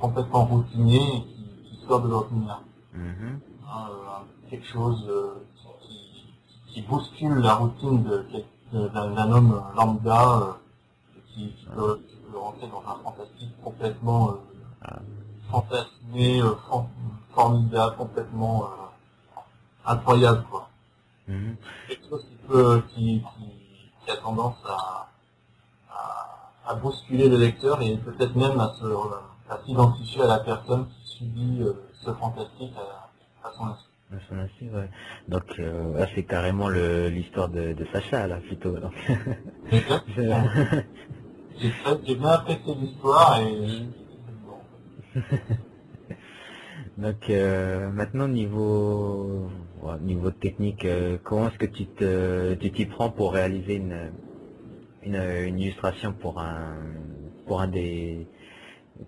complètement 0.00 0.44
routinier 0.44 1.00
et 1.16 1.22
qui, 1.22 1.76
qui 1.78 1.86
sort 1.86 2.00
de 2.02 2.08
l'ordinaire. 2.08 2.62
Mhm. 2.94 3.40
Hein, 3.66 3.86
euh, 3.90 4.50
quelque 4.50 4.66
chose 4.66 5.04
euh, 5.08 5.34
qui, 5.82 6.26
qui 6.74 6.82
bouscule 6.82 7.38
la 7.38 7.54
routine 7.54 8.02
d'un 8.72 9.32
homme 9.32 9.62
lambda 9.76 10.58
qui, 11.34 11.48
qui 11.52 11.66
peut, 11.74 12.00
qui 12.08 12.16
peut 12.30 12.38
rentrer 12.38 12.68
dans 12.68 12.82
un 12.88 12.96
fantastique 13.02 13.50
complètement 13.64 14.34
Ah. 14.84 14.98
fantasmé, 15.50 16.40
fan- 16.68 16.88
formidable, 17.34 17.96
complètement 17.96 18.64
incroyable 19.86 20.44
quoi. 20.50 20.68
Mhm. 21.28 21.56
Quelque 21.88 22.08
chose 22.08 22.24
qui 22.28 22.36
peut 22.48 22.82
qui, 22.94 23.22
qui, 23.22 24.04
qui 24.04 24.10
a 24.10 24.16
tendance 24.16 24.56
à, 24.66 25.08
à, 25.90 26.70
à 26.70 26.74
bousculer 26.76 27.28
le 27.28 27.36
lecteur 27.38 27.80
et 27.82 27.96
peut-être 27.98 28.36
même 28.36 28.58
à 28.60 28.74
se 28.80 28.86
à 29.50 29.58
s'identifier 29.64 30.22
à 30.22 30.26
la 30.26 30.40
personne 30.40 30.86
qui 30.88 31.18
subit 31.18 31.62
euh, 31.62 31.74
ce 32.04 32.12
fantastique 32.14 32.72
à, 32.76 33.48
à 33.48 33.52
son 33.52 33.66
insu. 34.38 34.70
Ouais. 34.70 34.90
Donc 35.28 35.44
euh, 35.58 35.98
là, 35.98 36.06
c'est 36.14 36.24
carrément 36.24 36.68
l'histoire 36.68 37.48
de, 37.48 37.72
de 37.72 37.86
Sacha, 37.92 38.26
là, 38.26 38.38
plutôt. 38.40 38.78
donc. 38.78 38.92
Exactement. 39.70 40.44
J'ai 41.58 42.14
bien 42.16 42.28
apprécié 42.28 42.74
l'histoire 42.74 43.40
et 43.40 43.86
Donc 46.98 47.30
euh, 47.30 47.90
maintenant 47.90 48.28
niveau 48.28 49.48
ouais, 49.82 49.98
niveau 50.00 50.30
technique, 50.30 50.84
euh, 50.84 51.18
comment 51.24 51.48
est-ce 51.48 51.58
que 51.58 51.66
tu 51.66 51.86
te 51.88 52.54
tu 52.54 52.72
t'y 52.72 52.86
prends 52.86 53.10
pour 53.10 53.32
réaliser 53.32 53.76
une, 53.76 54.12
une 55.02 55.16
une 55.16 55.58
illustration 55.60 56.12
pour 56.14 56.40
un 56.40 56.76
pour 57.46 57.60
un 57.60 57.68
des 57.68 58.28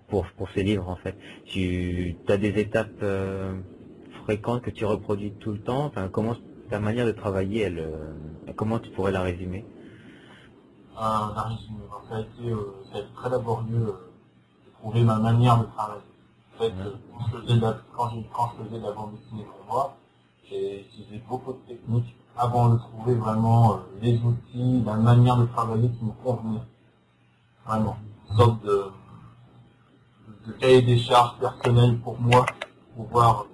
pour 0.07 0.25
pour 0.37 0.49
ces 0.51 0.63
livres 0.63 0.89
en 0.89 0.95
fait? 0.97 1.17
Tu 1.45 2.17
as 2.27 2.37
des 2.37 2.59
étapes 2.59 3.01
euh, 3.03 3.59
fréquentes 4.23 4.63
que 4.63 4.71
tu 4.71 4.85
reproduis 4.85 5.33
tout 5.39 5.51
le 5.53 5.59
temps? 5.61 5.85
Enfin 5.85 6.09
comment 6.09 6.35
ta 6.69 6.79
manière 6.79 7.05
de 7.05 7.11
travailler, 7.11 7.61
elle 7.63 7.79
euh, 7.79 8.13
comment 8.55 8.79
tu 8.79 8.89
pourrais 8.91 9.11
la 9.11 9.21
résumer? 9.21 9.63
Euh, 10.97 11.33
la 11.35 11.41
résumé. 11.43 11.79
Donc, 11.91 12.03
ça 12.09 12.15
a 12.17 12.19
été, 12.21 12.49
euh, 12.49 12.73
ça 12.91 12.97
a 12.97 13.01
été 13.01 13.09
très 13.15 13.29
laborieux 13.29 13.87
euh, 13.89 14.11
de 14.65 14.71
trouver 14.79 15.03
ma 15.03 15.17
manière 15.19 15.59
de 15.59 15.65
travailler. 15.65 16.01
En 16.55 16.57
fait, 16.57 16.69
Ouais. 16.69 16.85
euh, 16.85 16.95
quand, 17.11 17.25
je 17.25 17.37
faisais 17.37 17.55
de 17.55 17.61
la, 17.61 17.77
quand, 17.95 18.09
j'ai- 18.11 18.29
quand 18.33 18.49
je 18.57 18.63
faisais 18.63 18.79
de 18.79 18.83
la 18.85 18.91
bande 18.93 19.11
dessinée 19.15 19.43
pour 19.45 19.65
moi, 19.67 19.97
j'ai 20.49 20.81
utilisé 20.81 21.21
beaucoup 21.27 21.53
de 21.53 21.59
techniques 21.67 22.15
avant 22.37 22.69
de 22.69 22.77
trouver 22.77 23.15
vraiment 23.15 23.73
euh, 23.73 23.77
les 24.01 24.19
outils, 24.19 24.83
la 24.85 24.95
manière 24.95 25.37
de 25.37 25.45
travailler 25.45 25.89
qui 25.89 26.05
me 26.05 26.11
convenait. 26.23 26.61
Vraiment. 27.65 27.97
Une 28.29 28.37
sorte 28.37 28.61
de, 28.63 28.91
de 30.47 30.51
cahier 30.53 30.81
des 30.81 30.99
charges 30.99 31.39
personnel 31.39 31.99
pour 31.99 32.19
moi, 32.19 32.45
pouvoir 32.95 33.45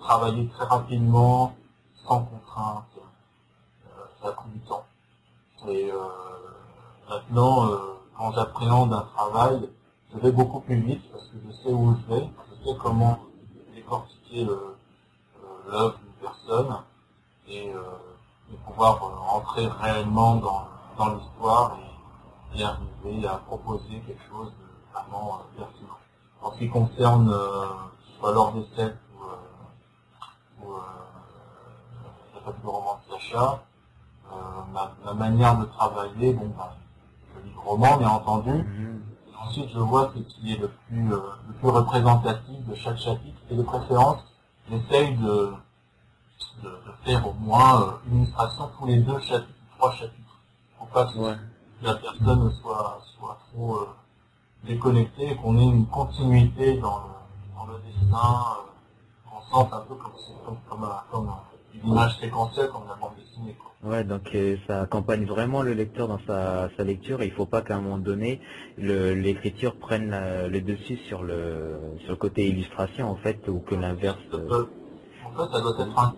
travailler 0.00 0.48
très 0.48 0.64
rapidement, 0.64 1.54
sans 1.94 2.24
contrainte. 2.24 2.84
Euh, 2.98 4.02
ça 4.22 4.32
pris 4.32 4.50
du 4.50 4.60
temps. 4.60 4.84
Et 5.68 5.90
euh, 5.90 5.98
maintenant, 7.08 7.70
quand 8.16 8.32
j'appréhende 8.32 8.92
un 8.94 9.06
travail, 9.14 9.68
je 10.12 10.18
vais 10.18 10.32
beaucoup 10.32 10.60
plus 10.60 10.80
vite 10.80 11.02
parce 11.12 11.24
que 11.28 11.36
je 11.46 11.52
sais 11.52 11.72
où 11.72 11.94
je 11.94 12.14
vais, 12.14 12.28
je 12.50 12.70
sais 12.70 12.76
comment 12.82 13.18
décortiquer 13.74 14.44
l'œuvre 14.44 15.99
et, 17.48 17.72
euh, 17.74 17.82
et 18.52 18.56
pouvoir 18.66 19.02
euh, 19.02 19.08
rentrer 19.32 19.66
réellement 19.66 20.36
dans, 20.36 20.64
dans 20.98 21.14
l'histoire 21.14 21.76
et, 22.54 22.60
et 22.60 22.64
arriver 22.64 23.26
à 23.28 23.36
proposer 23.38 24.00
quelque 24.06 24.22
chose 24.28 24.48
de 24.48 24.92
vraiment 24.92 25.40
euh, 25.40 25.58
pertinent. 25.58 25.98
En 26.42 26.52
ce 26.52 26.58
qui 26.58 26.68
concerne 26.70 27.34
soit 28.18 28.32
l'ordre 28.32 28.60
des 28.60 28.66
sept 28.76 28.96
ou, 30.62 30.66
ou 30.66 30.72
la 32.34 32.40
fable 32.40 32.60
du 32.60 32.66
roman 32.66 32.98
de 33.06 33.12
Sacha, 33.12 33.62
euh, 34.32 34.34
ma, 34.72 34.92
ma 35.04 35.14
manière 35.14 35.58
de 35.58 35.64
travailler, 35.66 36.32
bon, 36.32 36.48
ben, 36.56 36.70
je 37.34 37.40
lis 37.46 37.52
le 37.54 37.60
roman, 37.60 37.96
bien 37.98 38.08
entendu. 38.08 38.66
Et 39.30 39.36
ensuite, 39.36 39.68
je 39.70 39.78
vois 39.78 40.12
ce 40.14 40.20
qui 40.20 40.52
est 40.54 40.58
le 40.58 40.68
plus, 40.68 41.08
le 41.08 41.22
plus 41.60 41.68
représentatif 41.68 42.66
de 42.66 42.74
chaque 42.74 42.98
chapitre. 42.98 43.38
Et 43.50 43.56
de 43.56 43.62
préférence, 43.62 44.20
j'essaye 44.70 45.16
de, 45.16 45.52
de, 46.62 46.68
de 46.68 46.92
faire 47.04 47.26
au 47.26 47.32
moins 47.34 47.82
euh, 47.82 47.90
une 48.10 48.22
illustration 48.22 48.70
tous 48.78 48.86
les 48.86 48.98
deux 49.00 49.18
chapitres, 49.20 49.48
trois 49.78 49.92
chapitres. 49.92 50.38
Pour 50.78 50.88
pas 50.88 51.06
que 51.06 51.18
Ouais. 51.18 51.36
la 51.82 51.94
personne 51.94 52.50
soit, 52.62 53.00
soit 53.18 53.38
trop 53.52 53.76
euh, 53.76 53.88
déconnectée 54.64 55.32
et 55.32 55.36
qu'on 55.36 55.58
ait 55.58 55.64
une 55.64 55.86
continuité 55.86 56.78
dans 56.78 56.98
le, 56.98 57.56
dans 57.56 57.66
le 57.66 57.78
dessin, 57.80 58.16
euh, 58.16 59.30
qu'on 59.30 59.42
sente 59.54 59.72
un 59.72 59.80
peu 59.80 59.94
comme, 59.94 60.12
comme, 60.46 60.56
comme, 60.68 60.88
comme 61.10 61.28
un- 61.28 61.42
une 61.74 61.88
image 61.90 62.18
séquentielle, 62.18 62.68
comme 62.70 62.86
la 62.88 62.94
bande 62.96 63.14
dessinée. 63.16 63.54
Quoi. 63.54 63.90
Ouais, 63.90 64.04
donc 64.04 64.22
euh, 64.34 64.56
ça 64.66 64.82
accompagne 64.82 65.24
vraiment 65.24 65.62
le 65.62 65.72
lecteur 65.72 66.08
dans 66.08 66.18
sa, 66.26 66.68
sa 66.76 66.84
lecture. 66.84 67.22
Et 67.22 67.26
il 67.26 67.32
faut 67.32 67.46
pas 67.46 67.62
qu'à 67.62 67.76
un 67.76 67.80
moment 67.80 67.96
donné, 67.98 68.40
l'écriture 68.76 69.78
prenne 69.78 70.10
la- 70.10 70.48
le 70.48 70.60
dessus 70.60 70.96
sur 71.08 71.22
le 71.22 71.78
sur 72.00 72.10
le 72.10 72.16
côté 72.16 72.46
illustration 72.48 73.08
en 73.10 73.16
fait, 73.16 73.46
ou 73.48 73.60
que 73.60 73.74
l'inverse. 73.74 74.18
euh, 74.34 74.48
Euh, 74.50 74.66
En 75.24 75.30
fait, 75.30 75.52
ça 75.52 75.60
doit 75.60 75.72
être 75.80 75.98
un 75.98 76.14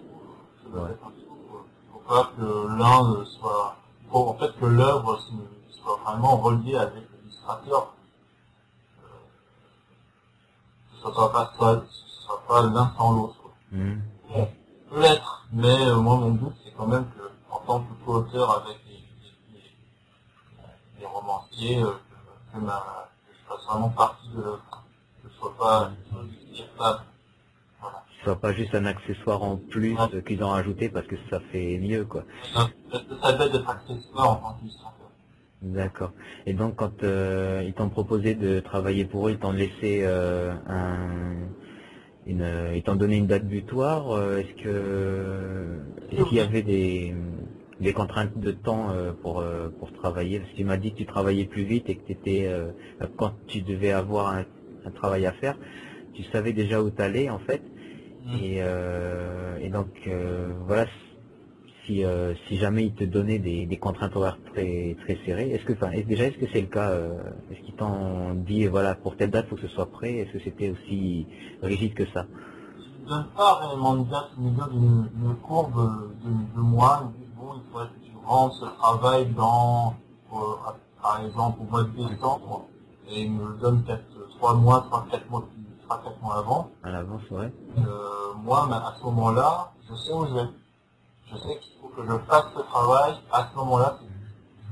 être 0.78 1.04
un 1.06 1.10
tout. 1.10 1.38
Il 1.86 1.92
faut 1.92 1.98
pas 2.08 2.30
que 2.36 2.42
l'un 2.78 3.18
ne 3.18 3.24
soit... 3.24 3.76
Il 4.04 4.10
faut 4.10 4.28
en 4.28 4.34
fait 4.34 4.52
que 4.58 4.66
l'œuvre 4.66 5.18
soit 5.70 5.96
vraiment 6.04 6.36
reliée 6.38 6.76
avec 6.76 7.04
l'illustrateur. 7.22 7.94
Euh, 9.02 9.06
que 10.90 10.96
ce 11.08 11.12
soit 11.12 11.32
pas, 11.32 11.52
soit, 11.56 11.82
ce 11.90 12.22
soit 12.24 12.42
pas 12.48 12.62
l'un 12.62 12.92
sans 12.96 13.12
l'autre. 13.12 13.36
hmm. 13.72 13.94
Bon, 14.30 14.48
peut 14.90 15.00
l'être, 15.00 15.46
mais 15.52 15.86
euh, 15.88 15.96
moi 15.96 16.16
mon 16.16 16.30
but 16.32 16.52
c'est 16.64 16.72
quand 16.72 16.86
même 16.86 17.06
que, 17.12 17.30
en 17.50 17.58
tant 17.60 17.80
que 17.80 17.92
co-auteur 18.04 18.50
avec 18.62 18.78
les, 18.86 18.92
les, 18.94 19.60
les- 19.60 21.00
les 21.00 21.06
romanciers, 21.06 21.82
euh, 21.82 21.92
que, 22.52 22.58
que 22.58 22.64
ma- 22.64 23.08
que 23.26 23.32
je 23.34 23.48
fasse 23.48 23.64
vraiment 23.66 23.90
partie 23.90 24.28
de 24.30 24.42
l'œuvre. 24.42 24.82
Que 25.22 25.28
je 25.28 25.34
sois 25.38 25.54
pas, 25.58 25.90
que 25.90 26.16
je 26.52 26.56
sois 26.56 26.66
pas- 26.78 27.04
soit 28.24 28.40
pas 28.40 28.52
juste 28.52 28.74
un 28.74 28.84
accessoire 28.86 29.42
en 29.42 29.56
plus 29.58 29.96
euh, 30.14 30.20
qu'ils 30.22 30.42
ont 30.44 30.50
rajouté 30.50 30.88
parce 30.88 31.06
que 31.06 31.16
ça 31.30 31.40
fait 31.52 31.78
mieux 31.78 32.04
quoi. 32.04 32.24
Ça, 32.54 32.70
ça 33.22 33.32
doit 33.32 33.46
être 33.46 33.68
accessoire 33.68 34.30
en 34.30 34.36
tant 34.36 34.58
qu'illustrateur. 34.58 35.10
D'accord. 35.62 36.12
Et 36.46 36.54
donc 36.54 36.76
quand 36.76 37.02
euh, 37.04 37.62
ils 37.64 37.74
t'ont 37.74 37.90
proposé 37.90 38.34
de 38.34 38.60
travailler 38.60 39.04
pour 39.04 39.28
eux, 39.28 39.32
ils 39.32 39.38
t'ont 39.38 39.52
laissé 39.52 40.02
euh, 40.04 40.54
un 40.66 41.50
une 42.26 42.42
euh, 42.42 42.76
ils 42.76 42.82
t'ont 42.82 42.96
donné 42.96 43.16
une 43.16 43.26
date 43.26 43.46
butoir. 43.46 44.20
est-ce 44.38 44.62
que 44.62 45.80
est-ce 46.10 46.24
qu'il 46.24 46.38
y 46.38 46.40
avait 46.40 46.62
des 46.62 47.14
des 47.80 47.92
contraintes 47.92 48.38
de 48.38 48.52
temps 48.52 48.90
pour 49.22 49.44
pour 49.78 49.92
travailler? 49.92 50.40
Parce 50.40 50.50
que 50.52 50.56
tu 50.56 50.64
m'as 50.64 50.76
dit 50.78 50.92
que 50.92 50.98
tu 50.98 51.06
travaillais 51.06 51.46
plus 51.46 51.64
vite 51.64 51.88
et 51.88 51.96
que 51.96 52.04
tu 52.06 52.12
étais 52.12 52.50
quand 53.16 53.34
tu 53.46 53.62
devais 53.62 53.92
avoir 53.92 54.28
un, 54.34 54.44
un 54.84 54.90
travail 54.92 55.26
à 55.26 55.32
faire, 55.32 55.58
tu 56.14 56.24
savais 56.24 56.52
déjà 56.52 56.82
où 56.82 56.90
t'allais 56.90 57.30
en 57.30 57.38
fait. 57.40 57.62
Et, 58.40 58.58
euh, 58.62 59.58
et 59.60 59.68
donc 59.70 59.88
euh, 60.06 60.52
voilà, 60.66 60.86
si, 61.86 62.04
euh, 62.04 62.34
si 62.48 62.56
jamais 62.58 62.86
ils 62.86 62.94
te 62.94 63.04
donnaient 63.04 63.38
des, 63.38 63.66
des 63.66 63.78
contraintes 63.78 64.16
horaires 64.16 64.38
très 64.52 64.96
très 65.02 65.18
serrées, 65.26 65.50
est-ce 65.50 65.64
que 65.64 65.72
enfin, 65.74 65.90
est- 65.92 66.04
déjà 66.04 66.26
est-ce 66.26 66.38
que 66.38 66.46
c'est 66.52 66.60
le 66.60 66.68
cas 66.68 66.92
Est-ce 67.50 67.60
qu'ils 67.60 67.74
t'ont 67.74 68.34
dit 68.34 68.66
voilà 68.66 68.94
pour 68.94 69.16
telle 69.16 69.30
date 69.30 69.48
faut 69.48 69.56
que 69.56 69.62
ce 69.62 69.68
soit 69.68 69.90
prêt 69.90 70.14
Est-ce 70.18 70.32
que 70.32 70.38
c'était 70.40 70.70
aussi 70.70 71.26
rigide 71.62 71.94
que 71.94 72.06
ça? 72.06 72.26
Ils 72.98 73.04
ne 73.04 73.08
donnent 73.08 73.28
pas 73.36 73.54
réellement 73.60 73.96
une 73.96 74.06
date, 74.06 74.30
ils 74.38 74.44
me 74.44 74.50
donnent 74.56 74.76
une, 74.76 75.10
une 75.28 75.36
courbe 75.36 75.74
de, 76.24 76.56
de 76.56 76.60
mois. 76.60 77.12
Ils 77.16 77.24
disent, 77.24 77.34
bon, 77.36 77.54
il 77.56 77.72
faudrait 77.72 77.88
que 77.88 78.04
tu 78.06 78.12
rendes 78.24 78.52
ce 78.52 78.66
travail 78.66 79.26
dans, 79.34 79.94
par 81.02 81.20
exemple, 81.24 81.60
au 81.62 81.70
mois 81.70 81.84
de 81.84 81.90
décembre. 81.90 82.66
Et 83.10 83.22
ils 83.22 83.32
me 83.32 83.58
donnent 83.60 83.82
peut-être 83.84 84.04
3 84.38 84.54
mois, 84.54 84.86
3-4 84.90 85.30
mois, 85.30 85.42
plus- 85.50 85.71
3-4 86.00 86.20
mois 86.22 86.38
avant. 86.38 86.70
à 86.82 86.90
l'avance, 86.90 87.22
ouais. 87.30 87.52
Euh, 87.78 88.34
moi, 88.36 88.68
à 88.72 88.94
ce 88.98 89.04
moment-là, 89.04 89.72
je 89.88 89.94
sais 89.94 90.12
où 90.12 90.26
je 90.26 90.34
vais. 90.34 90.48
Je 91.30 91.36
sais 91.36 91.58
qu'il 91.60 91.72
faut 91.80 91.88
que 91.88 92.04
je 92.06 92.18
fasse 92.26 92.44
ce 92.54 92.60
travail. 92.62 93.14
À 93.32 93.48
ce 93.50 93.56
moment-là, 93.56 93.98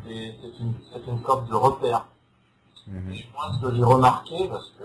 c'est 0.04 1.08
une, 1.08 1.22
sorte 1.24 1.48
de 1.48 1.54
repère. 1.54 2.06
Mhm. 2.86 3.14
Moi, 3.34 3.52
ce 3.54 3.66
que 3.66 3.74
j'ai 3.74 3.84
remarqué, 3.84 4.48
parce 4.48 4.68
que 4.78 4.84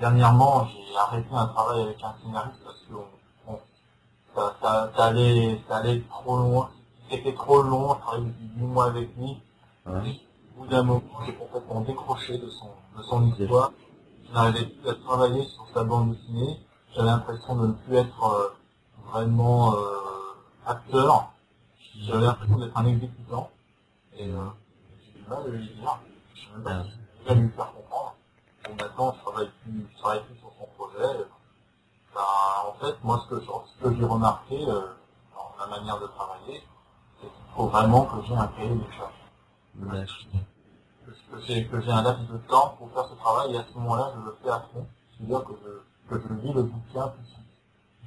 dernièrement, 0.00 0.66
j'ai 0.66 0.96
arrêté 0.96 1.28
un 1.32 1.46
travail 1.46 1.82
avec 1.82 2.02
un 2.02 2.14
scénariste 2.22 2.60
parce 2.64 2.78
que 2.78 2.94
on- 2.94 3.52
on- 3.52 3.60
ça, 4.34 4.54
ça, 4.60 4.90
ça 4.96 5.04
allait, 5.06 5.60
ça 5.68 5.76
allait 5.76 6.00
trop 6.10 6.36
loin. 6.38 6.70
C'était 7.10 7.34
trop 7.34 7.62
long, 7.62 7.94
je 7.94 8.00
travaillais 8.00 8.26
depuis 8.26 8.50
8 8.56 8.66
mois 8.66 8.86
avec 8.86 9.16
lui. 9.16 9.40
Ouais. 9.86 10.08
Et 10.10 10.20
au 10.56 10.62
bout 10.62 10.66
d'un 10.68 10.82
moment, 10.82 11.02
j'ai 11.26 11.34
complètement 11.34 11.80
décroché 11.82 12.38
de 12.38 12.48
son, 12.48 12.70
de 12.96 13.02
son 13.02 13.26
histoire. 13.28 13.72
Je 14.28 14.34
n'arrivais 14.34 14.66
plus 14.66 14.90
à 14.90 14.94
travailler 14.94 15.44
sur 15.48 15.66
sa 15.72 15.84
bande 15.84 16.12
dessinée. 16.12 16.60
J'avais 16.94 17.06
l'impression 17.08 17.56
de 17.56 17.66
ne 17.68 17.72
plus 17.72 17.96
être 17.96 18.24
euh, 18.24 18.48
vraiment 19.10 19.74
euh, 19.74 20.36
acteur. 20.66 21.32
J'avais 21.96 22.26
l'impression 22.26 22.58
d'être 22.58 22.76
un 22.76 22.86
exécutant. 22.86 23.50
Et 24.18 24.28
euh, 24.28 24.44
j'ai 25.00 25.20
du 25.20 25.28
mal 25.28 25.38
à 25.44 25.48
lui 25.48 25.66
dire. 25.66 25.98
Je 26.34 26.40
sais 26.40 26.48
même 26.56 26.64
pas 27.26 27.34
lui 27.34 27.48
faire 27.50 27.72
comprendre. 27.72 28.14
Bon, 28.64 28.74
maintenant, 28.78 29.14
je 29.16 29.20
travaille 29.22 29.50
plus, 29.62 29.86
je 29.90 29.98
travaille 29.98 30.24
plus 30.24 30.36
sur 30.36 30.52
son 30.58 30.66
projet. 30.76 31.24
Ben, 32.14 32.20
en 32.66 32.72
fait, 32.80 32.96
moi, 33.04 33.24
ce 33.24 33.34
que, 33.34 33.40
ce 33.40 33.82
que 33.84 33.94
j'ai 33.96 34.04
remarqué 34.04 34.62
euh, 34.68 34.82
dans 35.34 35.54
la 35.58 35.66
manière 35.68 35.98
de 36.00 36.06
travailler, 36.06 36.62
c'est 37.20 37.26
qu'il 37.28 37.54
faut 37.56 37.68
vraiment 37.68 38.04
que 38.04 38.26
j'ai 38.26 38.34
un 38.34 38.46
cahier 38.48 38.74
des 38.74 38.92
charges 38.96 39.12
D'accord. 39.74 40.47
Que, 41.30 41.80
j'ai 41.80 41.90
un 41.90 42.02
laps 42.02 42.28
de 42.28 42.38
temps 42.48 42.76
pour 42.78 42.90
faire 42.92 43.06
ce 43.08 43.14
travail 43.16 43.54
et 43.54 43.58
à 43.58 43.64
ce 43.64 43.78
moment-là 43.78 44.12
je 44.16 44.24
le 44.24 44.36
fais 44.42 44.50
à 44.50 44.60
fond. 44.72 44.86
C'est-à-dire 45.16 45.44
que 45.44 45.52
je, 45.62 46.14
que 46.14 46.22
je 46.22 46.34
lis 46.34 46.52
le 46.52 46.62
bouquin 46.62 47.08
tout 47.08 47.20
de 47.20 47.26
suite. 47.26 47.38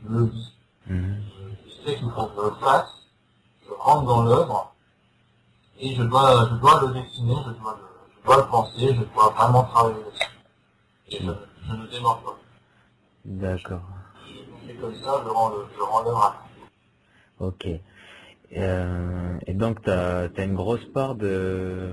Je 0.03 0.09
le 0.09 0.25
lis. 0.25 0.53
Mhm. 0.87 1.21
Je 1.65 1.89
sais 1.89 1.97
qu'il 1.97 2.11
faut 2.11 2.25
que 2.27 2.35
je 2.35 2.45
le 2.49 2.55
fasse, 2.55 3.07
je 3.65 3.71
rentre 3.79 4.05
dans 4.05 4.23
l'œuvre 4.23 4.73
et 5.79 5.95
je 5.95 6.03
dois 6.03 6.49
je 6.49 6.55
dois 6.55 6.81
le 6.81 6.93
dessiner, 6.93 7.35
je 7.45 7.61
dois 7.61 7.77
le, 7.79 7.87
je 8.19 8.25
dois 8.25 8.37
le 8.37 8.47
penser, 8.47 8.95
je 8.95 9.03
dois 9.13 9.29
vraiment 9.29 9.63
travailler 9.63 10.03
dessus. 10.03 10.29
Et 11.09 11.17
je, 11.25 11.31
je 11.67 11.73
ne 11.73 11.87
démords 11.87 12.21
pas. 12.21 12.37
D'accord. 13.25 13.81
Et 14.67 14.75
comme 14.75 14.95
ça, 14.95 15.21
je 15.23 15.29
rends 15.29 15.49
l'œuvre 15.49 16.23
à 16.23 16.45
Ok. 17.39 17.67
Euh, 18.57 19.39
et 19.47 19.53
donc, 19.53 19.81
tu 19.83 19.89
as, 19.89 20.29
une 20.37 20.55
grosse 20.55 20.85
part 20.93 21.15
de 21.15 21.91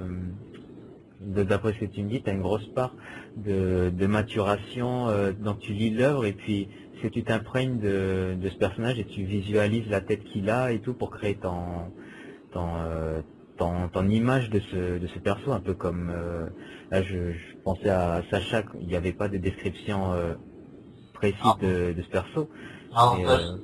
d'après 1.20 1.72
ce 1.75 1.80
que 1.80 1.84
tu 1.87 2.02
me 2.02 2.10
dis, 2.10 2.22
tu 2.22 2.30
as 2.30 2.32
une 2.32 2.42
grosse 2.42 2.66
part 2.75 2.94
de, 3.37 3.90
de 3.90 4.06
maturation 4.06 5.08
euh, 5.08 5.32
donc 5.32 5.58
tu 5.60 5.72
lis 5.72 5.90
l'œuvre 5.90 6.25
et 6.25 6.32
puis 6.32 6.68
que 7.02 7.08
tu 7.08 7.22
t'imprègnes 7.22 7.78
de, 7.78 8.37
de, 8.40 8.48
ce 8.48 8.56
personnage 8.56 8.98
et 8.98 9.04
tu 9.04 9.25
visualises 9.25 9.88
la 9.88 10.00
tête 10.00 10.25
qu'il 10.25 10.50
a 10.50 10.72
et 10.72 10.80
tout 10.80 10.94
pour 10.94 11.10
créer 11.10 11.37
ton, 11.37 11.92
ton, 12.52 12.76
euh, 12.76 13.20
ton, 13.56 13.88
ton, 13.88 14.08
image 14.08 14.50
de 14.50 14.60
ce, 14.60 14.98
de 14.98 15.06
ce 15.06 15.18
perso, 15.18 15.52
un 15.52 15.60
peu 15.60 15.75
comme 15.75 16.10
euh, 16.10 16.46
là 16.90 17.02
je, 17.02 17.32
je, 17.32 17.56
pensais 17.64 17.88
à 17.90 18.22
Sacha, 18.30 18.62
il 18.80 18.88
n'y 18.88 18.96
avait 18.96 19.12
pas 19.12 19.28
de 19.28 19.37
description 19.38 20.12
euh, 20.12 20.34
précise 21.14 21.38
Ah. 21.44 21.56
de, 21.60 21.92
de 21.92 22.02
ce 22.02 22.08
perso. 22.08 22.48
Alors, 22.94 23.16
Et, 23.18 23.26
Sacha, 23.26 23.42
euh, 23.42 23.56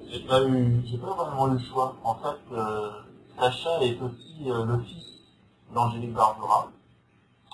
j'ai 0.84 0.98
pas 0.98 1.06
pas 1.16 1.24
vraiment 1.24 1.46
le 1.46 1.58
choix. 1.58 1.96
En 2.04 2.14
fait, 2.16 2.56
Sacha 3.38 3.82
est 3.82 4.00
aussi 4.00 4.44
le 4.46 4.78
fils 4.84 5.04
d'Angélique 5.74 6.12
Barbera. 6.12 6.70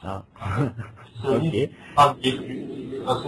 Ah, 0.03 0.23
ok. 1.25 1.69
Parce 1.95 2.15
que 2.17 2.29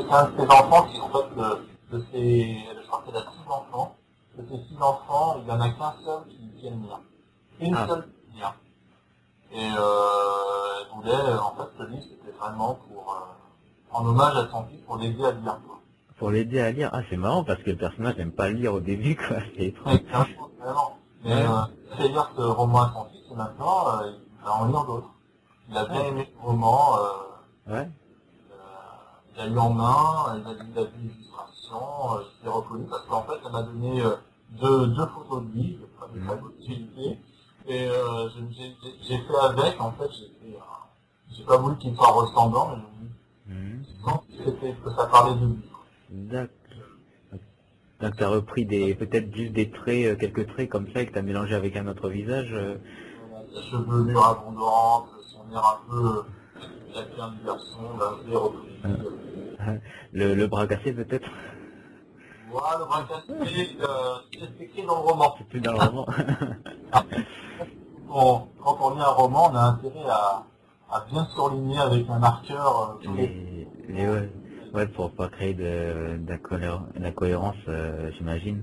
c'est 0.02 0.12
un 0.12 0.24
de 0.30 0.36
ses 0.36 0.46
enfants 0.46 0.86
qui, 0.88 1.00
en 1.00 1.08
fait, 1.08 1.36
de, 1.36 1.98
de 1.98 2.04
ses, 2.12 2.56
je 2.82 2.86
crois 2.86 3.02
qu'elle 3.04 3.16
a 3.16 3.20
six 3.20 3.48
enfants. 3.48 3.96
De 4.38 4.42
ses 4.48 4.62
six 4.68 4.76
enfants, 4.80 5.36
il 5.38 5.44
n'y 5.44 5.50
en 5.50 5.60
a 5.60 5.68
qu'un 5.70 5.94
seul 6.04 6.22
qui, 6.28 6.66
aime 6.66 6.82
lire. 6.82 7.00
Une 7.60 7.74
Ah. 7.76 7.86
seule 7.88 8.04
qui 8.30 8.36
lire. 8.36 8.54
Et 9.52 9.70
euh, 9.76 10.80
elle 10.80 10.96
voulait, 10.96 11.38
en 11.38 11.54
fait, 11.56 11.68
ce 11.78 11.82
livre, 11.90 12.02
c'était 12.08 12.36
vraiment 12.38 12.74
pour, 12.88 13.12
euh, 13.14 13.94
en 13.96 14.06
hommage 14.06 14.36
à 14.36 14.48
son 14.50 14.64
fils, 14.66 14.80
pour 14.86 14.96
l'aider 14.96 15.24
à 15.24 15.32
lire. 15.32 15.58
Quoi. 15.66 15.78
Pour 16.18 16.30
l'aider 16.30 16.60
à 16.60 16.70
lire, 16.72 16.88
ah 16.94 17.00
c'est 17.10 17.16
marrant 17.18 17.44
parce 17.44 17.62
que 17.62 17.70
le 17.70 17.76
personnage 17.76 18.16
n'aime 18.16 18.32
pas 18.32 18.48
lire 18.48 18.72
au 18.74 18.80
début 18.80 19.16
quoi, 19.28 19.36
c'est 19.56 19.66
étrange. 19.66 19.98
C'est 20.08 20.14
un 20.14 20.26
vraiment. 20.64 20.96
Mais 21.24 21.34
Ouais. 21.34 21.42
euh, 21.46 21.96
fait 21.96 22.08
lire 22.08 22.30
ce 22.36 22.40
roman 22.42 22.82
à 22.82 22.92
son 22.94 23.04
fils, 23.10 23.30
et 23.30 23.34
maintenant, 23.34 23.88
euh, 24.00 24.10
il 24.40 24.44
va 24.44 24.54
en 24.54 24.66
lire 24.66 24.84
d'autres. 24.86 25.10
Il 25.68 25.76
a 25.78 25.84
bien 25.86 26.00
Ouais. 26.00 26.08
aimé 26.08 26.28
ce 26.34 26.46
roman, 26.46 26.98
euh, 26.98 27.72
Ouais. 27.72 27.88
Euh, 28.50 28.54
il 29.34 29.40
a 29.40 29.46
eu 29.46 29.58
en 29.58 29.70
main, 29.70 30.36
il 30.36 30.46
a 30.46 30.52
il 30.52 30.78
a 30.78 30.84
vu 30.84 30.90
l'illustration, 31.02 31.78
euh, 32.16 32.22
je 32.40 32.44
l'ai 32.44 32.50
reconnu 32.52 32.84
parce 32.90 33.06
qu'en 33.06 33.22
fait, 33.22 33.38
elle 33.44 33.52
m'a 33.52 33.62
donné 33.62 34.02
euh, 34.02 34.16
deux, 34.60 34.86
deux 34.88 35.06
photos 35.06 35.42
de 35.44 35.52
lui, 35.54 35.78
de 35.80 36.20
très 36.26 36.36
bonne 36.36 36.52
qualité, 36.66 37.18
et 37.68 37.88
euh, 37.88 38.28
j'ai 39.02 39.18
fait 39.18 39.38
avec, 39.42 39.80
en 39.80 39.92
fait, 39.92 40.10
j'ai 41.30 41.44
pas 41.44 41.56
voulu 41.56 41.76
qu'il 41.78 41.94
soit 41.94 42.08
ressemblant, 42.10 42.76
mais 42.76 42.82
j'ai 42.82 43.54
voulu 43.62 43.84
sente 44.04 44.84
que 44.84 44.90
ça 44.90 45.06
parlait 45.06 45.34
de 45.40 45.46
lui. 45.46 45.62
D'accord. 46.10 46.56
Donc 48.00 48.16
tu 48.16 48.24
as 48.24 48.28
repris 48.28 48.66
des 48.66 48.96
peut-être 48.96 49.32
juste 49.34 49.52
des 49.52 49.70
traits, 49.70 50.06
euh, 50.06 50.16
quelques 50.16 50.48
traits 50.48 50.68
comme 50.68 50.92
ça 50.92 51.02
et 51.02 51.06
que 51.06 51.12
tu 51.12 51.18
as 51.18 51.22
mélangé 51.22 51.54
avec 51.54 51.76
un 51.76 51.86
autre 51.86 52.08
visage. 52.08 52.52
Sa 53.54 53.62
chevelure 53.70 54.26
abondante, 54.26 55.06
un 55.60 55.90
peu, 55.90 56.06
euh, 56.06 56.22
il 56.90 56.98
a 56.98 57.04
fait 57.04 57.20
un 57.20 57.34
garçon, 57.44 57.78
l'ai 58.28 58.36
repris. 58.36 58.80
Le, 60.12 60.34
le 60.34 60.46
bras 60.46 60.66
cassé 60.66 60.92
peut-être? 60.92 61.28
Voilà, 62.50 62.78
le 62.80 62.84
bras 62.84 63.04
cassé, 63.04 63.76
euh, 63.80 63.86
c'est 64.38 64.64
écrit 64.64 64.84
dans 64.86 64.96
le 65.02 65.08
roman. 65.08 65.34
C'est 65.38 65.48
plus 65.48 65.60
dans 65.60 65.72
le 65.72 65.78
roman. 65.78 66.06
Bon, 68.08 68.46
quand 68.62 68.76
on 68.82 68.94
lit 68.94 69.00
un 69.00 69.06
roman, 69.06 69.48
on 69.50 69.56
a 69.56 69.62
intérêt 69.62 70.06
à, 70.10 70.44
à 70.90 71.04
bien 71.10 71.24
surligner 71.34 71.78
avec 71.78 72.08
un 72.10 72.18
marqueur. 72.18 72.98
euh, 73.06 73.16
les, 73.16 73.66
les- 73.88 74.06
ouais, 74.08 74.28
ouais, 74.74 74.86
pour 74.88 75.12
pas 75.14 75.28
créer 75.30 75.54
de 75.54 76.18
d'incohé- 76.18 76.78
d'incohérence, 77.00 77.56
euh, 77.68 78.10
j'imagine. 78.18 78.62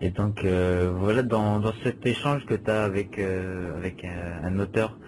Et 0.00 0.10
donc 0.10 0.44
euh, 0.44 0.92
voilà, 0.96 1.22
dans, 1.22 1.60
dans 1.60 1.72
cet 1.84 2.04
échange 2.04 2.44
que 2.46 2.54
tu 2.54 2.68
as 2.70 2.82
avec 2.84 3.16
euh, 3.20 3.76
avec 3.76 4.04
un, 4.04 4.42
un 4.44 4.58
auteur, 4.58 4.98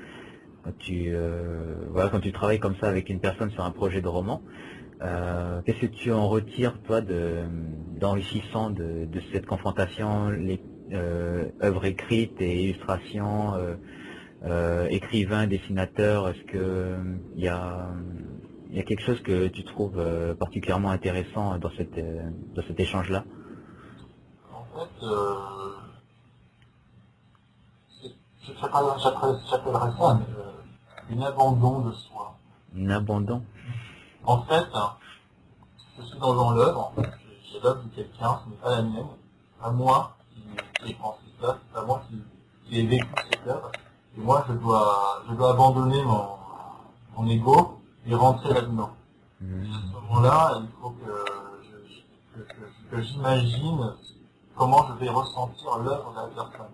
quand 0.67 0.79
tu 0.81 1.15
euh, 1.15 1.87
voilà, 1.91 2.11
quand 2.11 2.21
tu 2.21 2.33
travailles 2.33 2.61
comme 2.61 2.77
ça 2.79 2.89
avec 2.89 3.11
une 3.11 3.21
personne 3.21 3.53
sur 3.53 3.65
un 3.65 3.73
projet 3.73 4.03
de 4.03 4.09
roman, 4.09 4.43
euh, 5.03 5.63
qu'est-ce 5.65 5.81
que 5.81 5.87
tu 5.87 6.13
en 6.13 6.29
retires 6.29 6.81
toi 6.85 7.03
de 7.03 7.45
d'enrichissant 8.01 8.71
de, 8.71 9.07
de 9.07 9.23
cette 9.33 9.47
confrontation, 9.47 10.31
les 10.31 10.65
euh, 10.93 11.51
œuvres 11.63 11.87
écrites 11.87 12.41
et 12.43 12.65
illustrations, 12.65 13.55
euh, 13.57 13.77
euh, 14.45 14.87
écrivain, 14.91 15.49
dessinateur, 15.49 16.29
est-ce 16.31 16.45
que 16.53 16.99
il 17.35 17.45
y 17.45 17.49
a 17.49 17.91
y 18.71 18.81
a 18.81 18.85
quelque 18.85 19.03
chose 19.05 19.23
que 19.23 19.49
tu 19.49 19.65
trouves 19.65 20.03
particulièrement 20.41 20.91
intéressant 20.91 21.59
dans 21.59 21.71
cet 22.67 22.81
échange 22.81 23.11
là 23.11 23.27
En 24.53 24.65
fait, 24.67 24.91
je- 25.03 25.95
ça 28.61 28.69
un, 29.77 30.21
euh, 30.21 30.36
une 31.11 31.23
abandon 31.23 31.81
de 31.81 31.93
soi. 31.93 32.37
Un 32.77 32.91
abandon 32.91 33.43
En 34.25 34.43
fait, 34.43 34.67
je 35.99 36.03
suis 36.05 36.19
dans, 36.19 36.35
dans 36.35 36.51
l'œuvre, 36.53 36.93
j'ai- 37.51 37.61
l'œuvre 37.61 37.83
de 37.85 37.89
quelqu'un, 37.95 38.41
ce 38.45 38.51
n'est 38.51 38.57
pas 38.57 38.71
la 38.77 38.83
mienne, 38.83 39.07
pas 39.61 39.71
moi 39.71 40.17
qui, 40.35 40.91
ai 40.91 40.95
pensé 40.95 41.21
ça, 41.41 41.59
c'est 41.63 41.75
pas 41.75 41.85
moi 41.85 42.03
qui, 42.09 42.21
qui 42.69 42.81
ai 42.81 42.87
vécu 42.87 43.07
cette 43.31 43.47
œuvre. 43.47 43.71
Et 44.17 44.21
moi, 44.21 44.45
je 44.49 44.55
dois, 44.55 45.23
je 45.29 45.35
dois 45.35 45.51
abandonner 45.53 46.03
mon, 46.03 46.29
mon 47.17 47.29
ego 47.29 47.79
et 48.07 48.15
rentrer 48.15 48.53
là-dedans. 48.55 48.91
Mhm. 49.41 49.65
Et 49.65 49.69
à 49.69 49.81
ce 49.81 49.93
moment-là, 49.95 50.61
il 50.63 50.69
faut 50.81 50.91
que 50.91 51.25
je- 51.63 52.41
que, 52.41 52.53
que- 52.53 52.91
que 52.97 53.03
j'imagine 53.03 53.93
comment 54.57 54.87
je 54.89 54.93
vais 54.95 55.09
ressentir 55.11 55.79
l'œuvre 55.79 56.11
de 56.13 56.17
la 56.17 56.45
personne. 56.45 56.67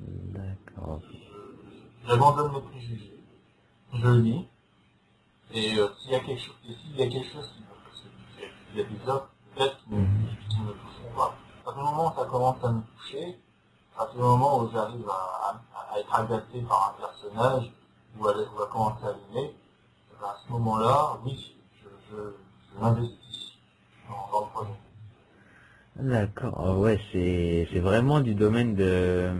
D'accord. 0.00 1.00
J'abandonne 2.06 2.52
mes 2.52 2.60
préjugés, 2.62 3.17
je 3.94 4.08
lis, 4.10 4.48
et 5.52 5.78
euh, 5.78 5.88
s'il 6.00 6.12
y 6.12 6.14
a 6.14 6.20
quelque 6.20 6.40
chose, 6.40 6.56
s'il 6.64 6.96
y 6.96 7.02
a 7.02 7.08
quelque 7.08 7.32
chose 7.32 7.50
qui 7.54 7.60
me, 7.62 7.68
qu'il 8.70 8.78
y 8.78 8.80
a 8.80 8.84
des 8.84 9.08
œuvres 9.10 9.28
peut-être 9.56 9.78
qui, 9.84 9.90
qui 9.90 10.60
me 10.60 10.72
toucheront 10.72 11.16
pas. 11.16 11.34
À 11.60 11.64
partir 11.64 11.82
du 11.84 11.90
moment 11.90 12.12
où 12.12 12.16
ça 12.20 12.26
commence 12.26 12.64
à 12.64 12.72
me 12.72 12.82
toucher, 12.98 13.38
à 13.94 13.98
partir 13.98 14.16
du 14.16 14.22
moment 14.22 14.60
où 14.62 14.70
j'arrive 14.72 15.08
à, 15.08 15.12
à- 15.14 15.94
à 15.94 16.00
être 16.00 16.14
agacé 16.14 16.60
par 16.68 16.94
un 16.96 17.00
personnage, 17.00 17.72
ou 18.18 18.26
à, 18.28 18.32
ou 18.36 18.62
à 18.62 18.66
commencer 18.68 19.04
à 19.06 19.12
l'aimer, 19.12 19.54
eh 19.54 20.16
ben, 20.20 20.26
à 20.28 20.36
ce 20.46 20.52
moment-là, 20.52 21.18
oui, 21.24 21.56
je, 21.82 21.88
je, 22.10 22.16
je 22.74 22.80
m'investis 22.80 23.52
dans, 24.08 24.30
dans 24.32 24.46
le 24.46 24.50
projet. 24.52 24.70
D'accord. 25.96 26.54
Ah 26.64 26.74
ouais, 26.74 27.00
c'est 27.12 27.68
c'est 27.72 27.80
vraiment 27.80 28.20
du 28.20 28.34
domaine 28.34 28.74
de 28.76 29.32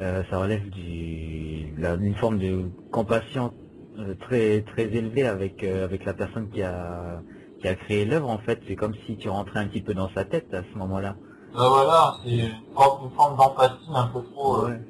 euh, 0.00 0.22
ça 0.30 0.38
relève 0.38 0.68
d'une 0.70 2.14
forme 2.16 2.38
de 2.38 2.70
compassion 2.90 3.52
euh, 3.98 4.14
très 4.14 4.62
très 4.62 4.84
élevée 4.84 5.26
avec 5.26 5.62
euh, 5.64 5.84
avec 5.84 6.04
la 6.04 6.14
personne 6.14 6.48
qui 6.50 6.62
a 6.62 7.20
qui 7.60 7.68
a 7.68 7.74
créé 7.74 8.04
l'œuvre 8.04 8.30
en 8.30 8.38
fait. 8.38 8.60
C'est 8.66 8.76
comme 8.76 8.94
si 9.06 9.16
tu 9.16 9.28
rentrais 9.28 9.60
un 9.60 9.68
petit 9.68 9.82
peu 9.82 9.94
dans 9.94 10.08
sa 10.10 10.24
tête 10.24 10.52
à 10.54 10.62
ce 10.62 10.78
moment-là. 10.78 11.16
Ben 11.52 11.68
voilà, 11.68 12.14
c'est 12.24 12.30
une 12.30 12.52
forme, 12.74 13.36
d'empathie 13.36 13.90
un 13.92 14.06
peu 14.06 14.22
trop, 14.32 14.66
Ouais. 14.66 14.80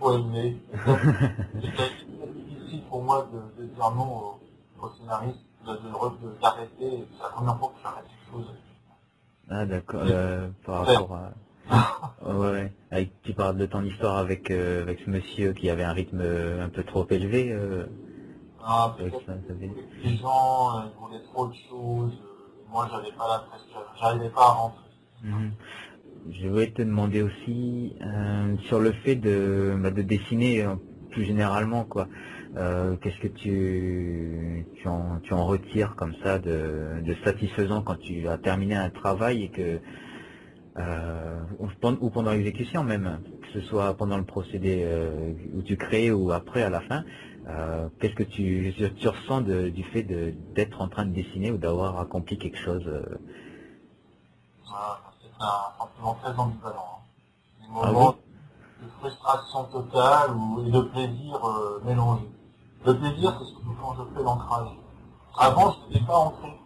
trop 0.00 0.14
élevée. 0.18 0.56
C'est 1.62 2.34
difficile 2.34 2.82
pour 2.90 3.02
moi 3.02 3.28
de, 3.32 3.62
de 3.62 3.68
dire 3.68 3.90
non 3.92 4.38
au, 4.82 4.84
au 4.84 4.90
scénariste, 4.98 5.38
d'arrêter. 5.64 6.68
C'est 6.80 7.22
la 7.22 7.28
première 7.30 7.58
fois 7.58 7.68
que 7.68 7.80
j'arrête 7.82 8.04
quelque 8.04 8.32
chose. 8.32 8.54
Ah 9.48 9.64
d'accord. 9.66 10.02
Par 10.66 10.84
rapport 10.86 11.14
à 11.14 11.32
ouais, 11.70 12.50
ouais. 12.50 12.72
Avec, 12.90 13.12
tu 13.22 13.34
parles 13.34 13.56
de 13.56 13.66
ton 13.66 13.82
histoire 13.84 14.16
avec 14.18 14.50
euh, 14.50 14.82
avec 14.82 15.00
ce 15.04 15.10
monsieur 15.10 15.52
qui 15.52 15.68
avait 15.70 15.84
un 15.84 15.92
rythme 15.92 16.20
euh, 16.20 16.64
un 16.64 16.68
peu 16.68 16.82
trop 16.84 17.06
élevé. 17.10 17.52
euh, 17.52 17.86
Ah, 18.62 18.94
avec 18.98 19.12
peut-être 19.12 19.26
ça, 19.26 19.32
ça 19.48 19.54
fait- 19.54 19.68
que 19.68 20.06
les 20.08 20.16
gens 20.16 20.78
euh, 20.78 20.82
ils 20.86 21.00
voulaient 21.00 21.22
trop 21.24 21.48
de 21.48 21.54
choses. 21.54 22.12
euh, 22.22 22.70
moi, 22.72 22.88
j'avais 22.90 23.12
pas 23.16 23.28
la 23.28 23.38
pression, 23.40 23.78
j'arrivais 24.00 24.30
pas 24.30 24.42
à 24.42 24.50
rentrer. 24.52 24.84
Mhm. 25.22 25.52
Je 26.30 26.48
voulais 26.48 26.70
te 26.72 26.82
demander 26.82 27.22
aussi 27.22 27.96
euh, 28.02 28.56
sur 28.66 28.80
le 28.80 28.92
fait 28.92 29.16
de, 29.16 29.76
bah, 29.80 29.90
de 29.90 30.02
dessiner 30.02 30.62
euh, 30.64 30.74
plus 31.10 31.24
généralement 31.24 31.84
quoi. 31.84 32.08
Euh, 32.56 32.96
Qu'est-ce 32.96 33.18
que 33.20 33.28
tu, 33.28 34.66
tu, 34.74 34.88
en, 34.88 35.20
tu 35.20 35.32
en 35.34 35.46
retires 35.46 35.94
comme 35.96 36.14
ça 36.22 36.38
de, 36.38 37.00
de 37.02 37.14
satisfaisant 37.24 37.82
quand 37.82 37.96
tu 38.00 38.26
as 38.28 38.38
terminé 38.38 38.74
un 38.74 38.90
travail 38.90 39.44
et 39.44 39.48
que 39.50 39.80
euh, 40.78 41.40
ou 41.58 41.66
pen- 41.80 41.98
ou 42.00 42.10
pendant 42.10 42.32
l'exécution 42.32 42.84
même, 42.84 43.20
que 43.42 43.60
ce 43.60 43.66
soit 43.68 43.94
pendant 43.94 44.16
le 44.18 44.24
procédé 44.24 44.82
euh, 44.84 45.32
où 45.54 45.62
tu 45.62 45.76
crées 45.76 46.10
ou 46.12 46.32
après 46.32 46.62
à 46.62 46.70
la 46.70 46.80
fin, 46.80 47.04
euh, 47.48 47.88
qu'est-ce 48.00 48.14
que 48.14 48.22
tu, 48.22 48.74
tu 48.96 49.08
ressens 49.08 49.40
de- 49.42 49.68
du 49.70 49.84
fait 49.84 50.02
d'être 50.02 50.80
en 50.80 50.88
train 50.88 51.06
de 51.06 51.12
dessiner 51.12 51.50
ou 51.50 51.58
d'avoir 51.58 51.98
accompli 52.00 52.38
quelque 52.38 52.58
chose 52.58 52.84
Voilà, 54.68 55.00
c'est 55.20 55.42
un 55.42 55.78
sentiment 55.78 56.14
très 56.22 56.34
ambivalent. 56.38 57.00
hein. 57.00 57.02
Des 57.60 57.66
Ah 57.82 57.92
moments 57.92 58.14
de 58.82 58.88
frustration 59.00 59.64
totale 59.64 60.30
ou, 60.36 60.64
et 60.66 60.70
de 60.70 60.80
plaisir 60.80 61.40
mélangé. 61.84 62.28
Le 62.86 62.96
plaisir, 62.98 63.36
c'est 63.38 63.46
surtout 63.46 63.74
quand 63.80 63.94
je 63.96 64.14
fais 64.16 64.22
l'ancrage. 64.22 64.68
Avant, 65.38 65.72
je 65.72 65.94
n'étais 65.94 66.06
pas 66.06 66.16
ancré. 66.18 66.60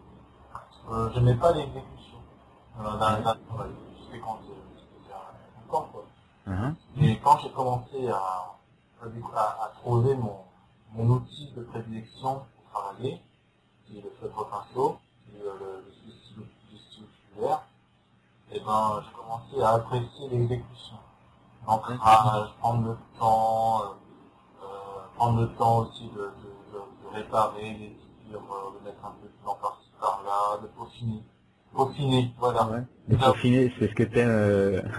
Je 1.14 1.20
n'aimais 1.20 1.36
pas 1.38 1.52
l'exécution 1.52 2.18
d'un 2.78 2.96
d'un 2.98 3.20
travail. 3.48 3.70
Quand 5.70 5.88
quoi. 5.92 6.04
Mhm. 6.46 6.74
Mais 6.96 7.20
quand 7.22 7.38
j'ai 7.38 7.50
commencé 7.50 8.08
à, 8.08 8.56
à, 9.34 9.64
à 9.64 9.68
trouver 9.80 10.14
mon, 10.16 10.38
mon 10.92 11.08
outil 11.16 11.50
de 11.56 11.62
prédilection 11.62 12.42
pour 12.54 12.64
travailler, 12.72 13.20
qui 13.86 13.98
est 13.98 14.02
le 14.02 14.10
feutre 14.20 14.48
pinceau, 14.48 14.98
qui 15.26 15.36
est 15.36 15.44
le, 15.44 15.84
stylo, 16.22 16.44
tubulaire, 17.30 17.62
et 18.50 18.60
ben, 18.60 19.02
j'ai 19.04 19.12
commencé 19.16 19.62
à 19.62 19.70
apprécier 19.76 20.28
l'exécution. 20.28 20.96
L'ancrage, 21.66 22.52
prendre 22.60 22.88
le 22.88 22.98
temps, 23.18 23.82
euh, 23.82 23.86
euh, 24.62 24.66
prendre 25.16 25.40
le 25.40 25.54
temps 25.54 25.78
aussi 25.78 26.08
de, 26.08 26.18
de, 26.18 26.72
de, 26.72 26.78
de 27.10 27.14
réparer 27.14 27.72
les 27.74 27.96
de 28.32 28.84
mettre 28.84 29.04
un 29.04 29.14
peu 29.20 29.28
de 29.28 29.44
temps 29.44 29.58
par-ci 29.60 29.90
par-là, 30.00 30.58
de 30.62 30.66
peaufiner. 30.68 31.22
Peaufiner, 31.72 32.34
voilà. 32.38 32.66
Ouais. 32.68 32.82
Et 33.10 33.16
c'est 33.78 33.88
ce 33.88 33.94
que 33.94 34.02
t'aimes. 34.02 34.28
Euh... 34.28 34.82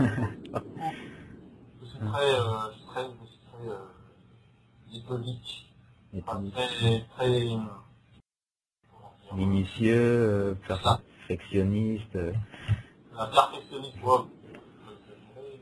Je 1.81 1.85
suis 1.85 1.99
très, 1.99 2.33
euh, 2.35 2.69
très, 2.87 3.03
très 3.03 3.69
euh, 3.69 3.77
méthodique, 4.91 5.71
enfin, 6.17 6.43
très, 6.51 7.05
très, 7.15 7.47
minutieux, 9.35 9.95
euh, 9.95 10.55
perfectionniste. 10.67 12.17
la 13.15 13.27
dirais, 13.27 13.61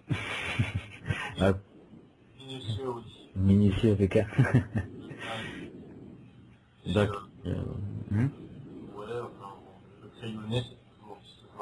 ah, 1.42 1.52
minutieux 2.40 2.88
aussi. 2.90 3.30
minutieux 3.36 3.92
avec 3.92 4.16
un. 4.16 4.26
Et, 6.86 6.94
D'accord. 6.94 7.28
hum, 7.46 8.30
ouais, 8.96 9.06
enfin, 9.22 9.56
le 10.02 10.08
crayonner, 10.18 10.64
c'est 10.64 10.78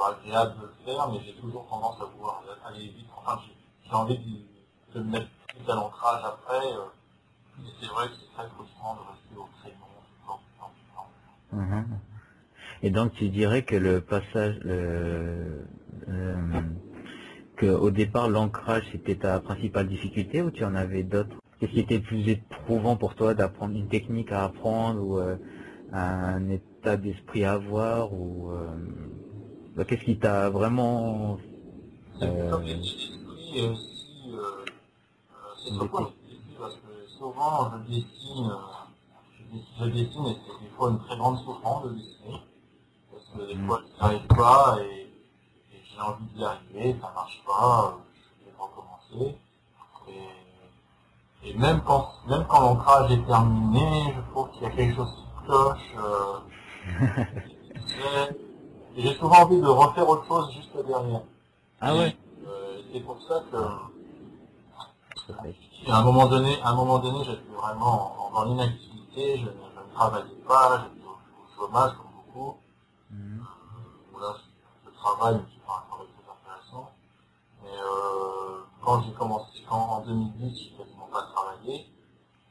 agréable 0.06 0.56
de 0.60 0.66
le 0.68 0.74
faire, 0.86 1.10
mais 1.12 1.20
j'ai 1.26 1.34
toujours 1.34 1.68
tendance 1.68 2.00
à 2.02 2.06
vouloir 2.06 2.44
aller 2.66 2.88
vite. 2.88 3.08
Enfin, 3.18 3.40
j'ai, 3.86 3.94
envie 3.94 4.46
de, 4.94 5.00
me 5.00 5.12
mettre 5.12 5.28
plus 5.48 5.72
à 5.72 5.76
l'ancrage 5.76 6.22
après, 6.24 6.66
euh, 6.74 7.66
et 7.66 7.70
c'est 7.80 7.88
vrai 7.88 8.08
que 8.08 8.14
c'est 8.14 8.34
très 8.34 8.50
frustrant 8.50 8.96
de 8.96 9.00
rester 9.00 9.36
au 9.36 9.48
crayon 9.60 9.76
mhm. 11.52 12.00
Et 12.82 12.92
donc 12.92 13.14
tu 13.14 13.30
dirais 13.30 13.64
que 13.64 13.76
le 13.76 14.00
passage, 14.00 14.58
le, 14.64 15.66
euh, 16.08 16.62
que 17.58 17.66
au 17.66 17.92
départ 17.92 18.30
l'ancrage 18.30 18.84
c'était 18.92 19.18
ta 19.18 19.40
principale 19.42 19.88
difficulté 19.88 20.42
ou 20.42 20.52
tu 20.52 20.64
en 20.64 20.76
avais 20.76 21.04
d'autres? 21.04 21.36
Qu'est-ce 21.60 21.72
qui 21.72 21.80
était 21.82 22.00
plus 22.00 22.30
éprouvant 22.30 22.96
pour 22.96 23.16
toi 23.16 23.34
d'apprendre 23.34 23.76
une 23.76 23.90
technique 23.90 24.32
à 24.32 24.46
apprendre 24.46 25.02
ou 25.02 25.20
euh, 25.20 25.36
un 25.92 26.50
état 26.50 26.96
d'esprit 26.96 27.44
à 27.44 27.54
avoir 27.54 28.14
ou 28.14 28.52
qu'est-ce 29.88 30.04
qui 30.06 30.20
t'a 30.20 30.50
vraiment 30.50 31.38
Euh, 32.22 32.58
aussi, 32.58 33.22
euh, 33.58 33.76
euh, 34.30 34.66
c'est 35.64 35.72
d'esprit 35.72 36.06
parce 36.60 36.76
que 36.76 37.08
souvent 37.18 37.72
je 37.72 37.78
dessine, 37.94 38.52
euh, 38.52 39.56
je 39.80 39.86
dessine, 39.88 40.28
et 40.28 40.38
c'est 40.48 40.64
des 40.66 40.70
fois 40.78 40.92
une 40.92 41.00
très 41.00 41.18
grande 41.18 41.40
souffrance 41.40 41.86
de 41.86 41.90
dessiner. 41.96 42.42
Parce 43.12 43.26
que 43.36 43.48
des 43.48 43.68
fois 43.68 43.82
je 43.82 43.88
n'y 43.94 44.00
arrive 44.02 44.28
pas 44.28 44.78
et, 44.82 45.02
et 45.74 45.84
j'ai 45.84 46.02
envie 46.02 46.26
d'y 46.36 46.44
arriver, 46.44 46.96
ça 47.02 47.12
marche 47.16 47.44
pas, 47.46 47.96
euh, 47.96 48.00
je 48.42 48.46
vais 48.46 48.58
recommencer. 48.60 49.38
Et, 50.10 51.50
et 51.50 51.54
même 51.58 51.82
quand, 51.86 52.12
même 52.28 52.46
quand 52.50 52.62
l'ancrage 52.62 53.12
est 53.12 53.26
terminé, 53.28 54.14
je 54.16 54.32
trouve 54.32 54.52
qu'il 54.52 54.64
y 54.64 54.66
a 54.68 54.72
quelque 54.72 54.96
chose 54.96 55.14
qui 55.16 55.46
cloche. 55.46 55.96
Euh, 55.98 56.40
et 59.00 59.02
j'ai 59.02 59.16
souvent 59.18 59.44
envie 59.44 59.62
de 59.62 59.68
refaire 59.68 60.08
autre 60.10 60.26
chose 60.28 60.52
juste 60.54 60.76
derrière. 60.76 61.22
ah 61.82 61.96
ouais 61.96 62.10
Et, 62.10 62.48
euh, 62.48 62.82
c'est 62.92 63.00
pour 63.02 63.22
ça 63.22 63.42
que 63.52 63.58
à 65.88 65.98
un 66.00 66.04
moment 66.04 66.28
donné, 66.28 66.60
à 66.62 66.70
un 66.70 66.76
moment 66.76 67.00
donné, 67.00 67.24
j'étais 67.24 67.54
vraiment 67.56 68.28
en- 68.28 68.32
dans 68.34 68.46
l'inactivité, 68.46 69.38
je, 69.38 69.46
ne- 69.46 69.52
je 69.52 69.80
ne 69.90 69.94
travaillais 69.94 70.36
pas, 70.48 70.84
j'étais 70.84 71.06
au, 71.08 71.12
au 71.12 71.56
chômage 71.68 71.92
comme 71.94 72.12
beaucoup. 72.34 72.58
Mhm. 73.12 73.46
Bon, 74.12 74.20
là, 74.20 74.36
je, 74.38 74.90
je 74.90 74.96
travaille, 74.98 75.36
mais 75.36 75.42
c'est 75.54 75.66
pas 75.66 75.84
un 75.86 75.90
travail 75.90 76.08
très 76.18 76.32
intéressant. 76.34 76.92
Mais 77.64 77.70
euh, 77.78 78.64
quand 78.84 79.02
j'ai 79.04 79.14
commencé, 79.14 79.64
quand 79.70 79.78
en 79.78 80.02
2010, 80.02 80.58
j'ai 80.58 80.70
quasiment 80.78 81.08
pas 81.12 81.24
travaillé, 81.34 81.88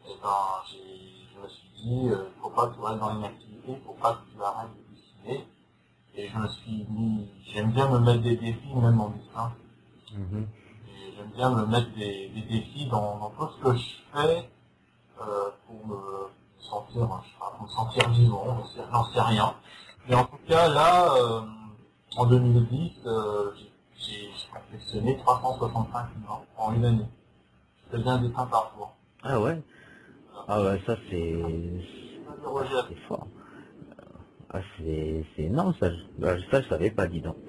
et 0.06 0.16
ben 0.22 0.62
j'ai, 0.70 1.26
je 1.34 1.40
me 1.42 1.48
suis 1.48 1.68
dit, 1.82 2.08
euh, 2.08 2.30
il 2.34 2.40
faut 2.40 2.50
pas 2.50 2.68
que 2.68 2.74
tu 2.74 2.80
restes 2.80 3.00
dans 3.00 3.12
l'inactivité, 3.12 3.72
il 3.72 3.80
faut 3.86 3.92
pas 4.00 4.14
que 4.14 4.30
tu 4.36 4.42
arrêtes 4.42 4.70
je 6.32 6.38
me 6.38 6.48
suis 6.48 6.86
mis, 6.90 7.28
j'aime 7.52 7.72
bien 7.72 7.90
me 7.90 8.00
mettre 8.00 8.22
des 8.22 8.36
défis, 8.36 8.74
même 8.74 9.00
en 9.00 9.10
dessin. 9.10 9.52
Mhm. 10.14 10.48
J'aime 11.16 11.30
bien 11.36 11.50
me 11.50 11.66
mettre 11.66 11.92
des, 11.94 12.28
des 12.30 12.42
défis 12.42 12.88
dans, 12.90 13.18
dans 13.18 13.30
tout 13.30 13.48
ce 13.58 13.62
que 13.64 13.76
je 13.76 13.86
fais 14.14 14.50
euh, 15.20 15.50
pour 15.66 15.86
me 15.86 16.28
sentir, 16.60 17.08
je 17.24 17.28
sais 17.30 17.38
pas, 17.38 17.52
pour 17.56 17.64
me 17.64 17.70
sentir 17.70 18.10
vivant, 18.10 18.44
j'en 18.58 18.66
sais- 18.66 18.82
rien. 19.22 19.54
Mais 20.08 20.14
en 20.16 20.24
tout 20.26 20.38
cas, 20.48 20.68
là, 20.68 21.14
euh, 21.16 21.42
en 22.16 22.26
2010, 22.26 22.92
euh, 23.06 23.52
j'ai- 23.96 24.30
perfectionné 24.52 25.16
365 25.18 26.08
images 26.16 26.46
en 26.58 26.74
une 26.74 26.84
année. 26.84 27.06
Je 27.92 27.96
faisais 27.98 28.08
un 28.08 28.18
dessin 28.22 28.46
par 28.46 28.72
jour. 28.76 28.96
Ah 29.22 29.40
ouais? 29.40 29.62
Ah 30.48 30.62
ouais, 30.62 30.82
ça 30.86 30.96
c'est 31.10 31.42
c'est 32.88 32.96
fort. 33.08 33.26
Ah 34.50 34.60
c'est 34.78 35.24
énorme 35.42 35.74
ça. 35.78 35.90
je- 35.90 36.20
bah, 36.22 36.34
Ça 36.50 36.62
je 36.62 36.68
savais 36.68 36.90
pas, 36.90 37.06
dis 37.06 37.20
donc. 37.20 37.36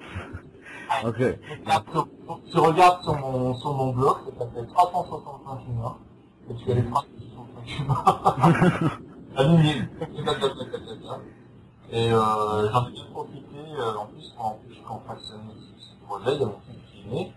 Ok. 1.04 1.16
Regarde 1.18 1.84
sur- 1.92 2.08
Tu 2.50 2.58
regardes 2.58 3.02
sur 3.04 3.14
mon, 3.16 3.54
sur 3.54 3.72
mon 3.74 3.92
blog, 3.92 4.16
ça 4.26 4.38
s'appelle 4.40 4.66
365 4.66 5.68
humains, 5.68 5.96
et 6.50 6.54
tu 6.56 6.70
as 6.70 6.74
les 6.74 6.84
365 6.84 7.80
humains. 7.80 8.90
Aligné. 9.36 9.74
Et 11.92 12.12
euh, 12.12 12.70
j'en 12.72 12.88
ai 12.88 12.92
bien 12.92 13.04
profité, 13.12 13.58
euh, 13.78 13.94
en 13.96 14.06
plus, 14.06 14.34
en 14.38 14.50
plus 14.66 14.76
quand 14.86 15.02
on 15.04 15.08
façonnait 15.08 15.54
ce, 15.54 15.80
ce 15.84 16.04
projet, 16.06 16.34
il 16.34 16.40
y 16.40 16.44
a 16.44 16.46
mon 16.46 16.60
fils 16.60 16.82
qui 16.92 17.00
est 17.08 17.12
né, 17.12 17.32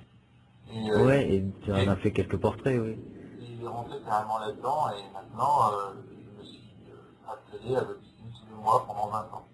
et 0.73 0.91
euh, 0.91 1.05
Ouais, 1.05 1.31
et 1.35 1.43
tu 1.63 1.71
en 1.71 1.75
as 1.87 1.95
fait 1.97 2.11
quelques 2.11 2.37
portraits, 2.39 2.79
oui. 2.79 2.99
il 3.39 3.63
est 3.63 3.67
rentré 3.67 3.97
carrément 4.05 4.39
là-dedans, 4.39 4.89
et 4.89 5.13
maintenant, 5.13 5.71
euh, 5.73 5.93
je 6.11 6.39
me 6.39 6.43
suis 6.43 6.63
attelé 7.27 7.75
à 7.75 7.81
le 7.81 7.99
dessiner 7.99 8.31
tous 8.31 8.47
les 8.49 8.61
mois 8.63 8.83
pendant 8.87 9.07
20 9.09 9.19
ans. 9.19 9.45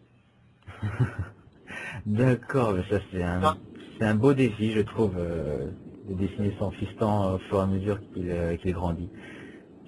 D'accord, 2.05 2.73
mais 2.73 2.83
ça 2.89 3.03
c'est 3.11 3.23
un 3.23 3.57
c'est 3.97 4.05
un 4.05 4.15
beau 4.15 4.33
défi, 4.33 4.71
je 4.71 4.81
trouve, 4.81 5.15
euh, 5.17 5.69
de 6.07 6.13
dessiner 6.13 6.55
son 6.57 6.71
fiston 6.71 7.23
euh, 7.23 7.35
au 7.35 7.37
fur 7.39 7.57
et 7.57 7.61
à 7.61 7.65
mesure 7.65 7.99
qu'il 8.13 8.29
euh, 8.29 8.55
qu'il 8.57 8.73
grandit. 8.73 9.09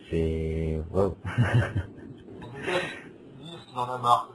C'est 0.09 0.81
wow. 0.91 1.15
Marre 3.73 4.29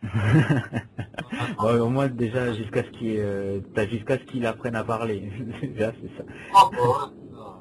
au 1.58 1.88
moins 1.88 2.08
déjà 2.08 2.52
jusqu'à 2.52 2.84
ce 2.84 2.90
qu'il 2.90 3.16
euh, 3.18 3.60
t'as 3.74 3.86
jusqu'à 3.86 4.18
ce 4.18 4.24
qu'il 4.24 4.46
apprenne 4.46 4.76
à 4.76 4.84
parler. 4.84 5.20
Déjà 5.62 5.92
c'est 6.00 6.16
ça. 6.16 6.24
Ah, 6.54 6.68
bah 6.70 6.78
ouais, 6.78 6.94
ça. 7.32 7.58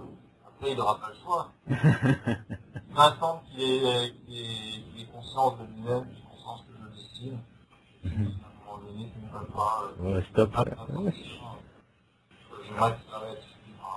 Après, 0.47 0.71
il 0.71 0.77
n'aura 0.77 0.99
pas 0.99 1.10
le 1.10 1.15
choix. 1.23 1.51
Attendre 2.95 3.43
qu'il 3.49 3.63
qu'il 3.63 3.88
ait, 3.88 4.13
qu'il 4.25 5.01
ait 5.01 5.06
conscience 5.12 5.58
de 5.60 5.65
lui-même, 5.65 6.06
qu'il 6.06 6.17
ait 6.17 6.30
conscience 6.30 6.65
que 6.67 6.73
je 6.80 6.95
dessine. 6.95 7.39
Ouais, 9.99 10.23
stop. 10.31 10.51
Ah, 10.55 10.65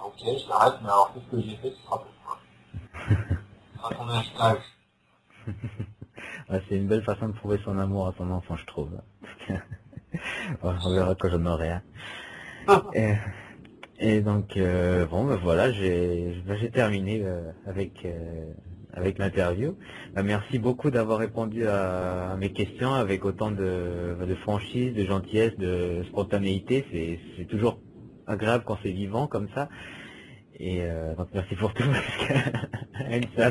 ok, 0.07 0.19
je 0.19 0.49
t'arrête, 0.49 0.75
mais 0.83 0.89
alors 0.89 1.13
qu'est-ce 1.15 1.31
que 1.31 1.41
j'ai 1.43 1.57
fait, 1.57 1.71
tu 1.73 1.83
te 1.83 1.89
rappelles 1.89 2.13
pas. 2.25 2.39
Ce 3.75 3.79
sera 3.79 3.95
ton 3.95 4.09
hashtag. 4.09 4.59
Ouais, 6.51 6.63
c'est 6.69 6.77
une 6.77 6.89
belle 6.89 7.05
façon 7.05 7.29
de 7.29 7.33
prouver 7.33 7.59
son 7.65 7.79
amour 7.79 8.09
à 8.09 8.15
son 8.17 8.31
enfant, 8.31 8.57
je 8.57 8.67
trouve. 8.67 8.91
Ouais, 10.63 10.75
on 10.85 10.91
verra 10.93 11.15
quand 11.15 11.29
j'en 11.31 11.47
aurai 11.47 11.71
un. 11.71 11.83
Et, 12.95 13.15
et 13.99 14.21
donc, 14.23 14.57
euh, 14.57 15.07
bon, 15.07 15.25
ben 15.25 15.37
voilà, 15.37 15.71
j'ai 15.73 16.43
ben, 16.45 16.57
j'ai 16.57 16.71
terminé 16.71 17.23
euh, 17.23 17.53
avec 17.67 18.05
euh, 18.05 18.53
avec 18.95 19.19
l'interview. 19.19 19.77
Ben, 20.15 20.23
merci 20.23 20.59
beaucoup 20.59 20.91
d'avoir 20.91 21.19
répondu 21.19 21.67
à, 21.67 22.37
mes 22.39 22.53
questions 22.53 22.93
avec 22.93 23.25
autant 23.25 23.51
de, 23.51 24.35
franchise, 24.43 24.95
de 24.95 25.05
gentillesse, 25.05 25.57
de 25.59 26.03
spontanéité. 26.09 26.85
C'est 27.37 27.45
toujours 27.47 27.79
agréable 28.27 28.65
quand 28.67 28.79
c'est 28.83 28.93
vivant 28.93 29.27
comme 29.27 29.49
ça. 29.55 29.69
Et 30.61 30.83
euh, 30.83 31.17
donc 31.17 31.29
merci 31.35 31.57
pour 31.57 31.75
tout. 31.75 31.85
parce 31.91 32.29
que- 32.29 32.35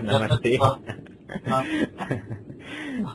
namasté. 0.05 0.59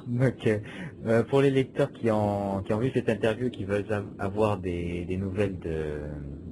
Donc, 0.07 0.47
euh, 0.47 0.59
euh, 1.07 1.23
pour 1.25 1.41
les 1.43 1.51
lecteurs 1.51 1.91
qui 1.93 2.11
ont, 2.11 2.63
qui 2.63 2.73
ont 2.75 2.79
vu 2.79 2.91
cette 2.95 3.09
interview, 3.09 3.51
qui 3.51 3.65
veulent 3.65 3.91
av- 3.93 4.13
avoir 4.19 4.59
des, 4.59 5.05
des 5.07 5.17
nouvelles 5.19 5.59
de, 5.61 6.01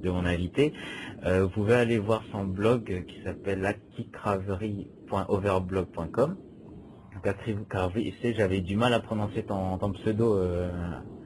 de 0.01 0.09
mon 0.11 0.25
invité, 0.25 0.73
euh, 1.25 1.43
vous 1.45 1.49
pouvez 1.51 1.73
aller 1.75 1.97
voir 1.99 2.23
son 2.31 2.45
blog 2.45 3.03
qui 3.07 3.15
s'appelle 3.23 3.65
Akicraverie, 3.65 4.87
c'est, 8.21 8.33
j'avais 8.33 8.61
du 8.61 8.75
mal 8.77 8.93
à 8.93 8.99
prononcer 9.01 9.43
ton, 9.43 9.77
ton 9.79 9.91
pseudo 9.93 10.35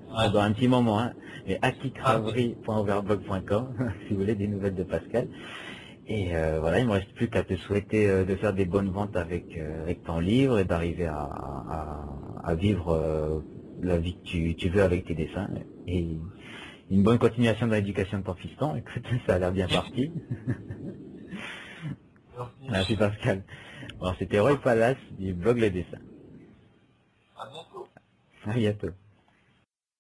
Ouais. 0.10 0.26
pendant 0.28 0.40
un 0.42 0.54
petit 0.54 0.68
moment, 0.70 1.00
hein, 1.02 1.12
mais 1.48 1.60
akicraverie.overblog.com 1.62 3.76
si 4.08 4.14
vous 4.14 4.20
voulez 4.22 4.36
des 4.36 4.48
nouvelles 4.48 4.76
de 4.76 4.84
Pascal. 4.84 5.28
Et 6.10 6.36
euh, 6.36 6.60
voilà, 6.62 6.80
il 6.80 6.88
me 6.88 6.94
reste 6.94 7.12
plus 7.14 7.30
qu'à 7.30 7.44
te 7.44 7.56
souhaiter 7.56 8.08
euh, 8.10 8.24
de 8.24 8.36
faire 8.38 8.54
des 8.54 8.66
bonnes 8.66 8.90
ventes 8.90 9.16
avec, 9.18 9.58
euh, 9.58 9.82
avec 9.84 10.04
ton 10.04 10.20
livre 10.20 10.58
et 10.60 10.64
d'arriver 10.66 11.06
à, 11.06 11.18
à, 11.20 12.06
à 12.46 12.56
vivre 12.56 13.44
la 13.82 13.98
vie 13.98 14.16
que 14.16 14.24
tu, 14.24 14.56
tu 14.56 14.70
veux 14.70 14.84
avec 14.84 15.06
tes 15.06 15.16
dessins. 15.16 15.50
Et 15.86 16.18
une 16.90 17.04
bonne 17.04 17.20
continuation 17.20 17.68
de 17.68 17.74
l'éducation 17.74 18.20
de 18.20 18.24
ton 18.24 18.36
fiston. 18.36 18.76
Écoute, 18.78 19.04
ça 19.28 19.36
a 19.36 19.40
l'air 19.40 19.52
bien 19.52 19.68
parti. 19.68 20.12
Merci. 22.38 22.70
Merci 22.70 22.96
Pascal. 22.96 23.44
Bon, 24.00 24.14
c'était 24.18 24.40
Roy 24.40 24.58
Palace 24.62 24.98
du 25.20 25.34
blog 25.34 25.58
Les 25.58 25.72
Dessins. 25.72 25.98
À 27.36 27.50
bientôt. 27.50 27.88
À 28.46 28.54
bientôt. 28.54 29.07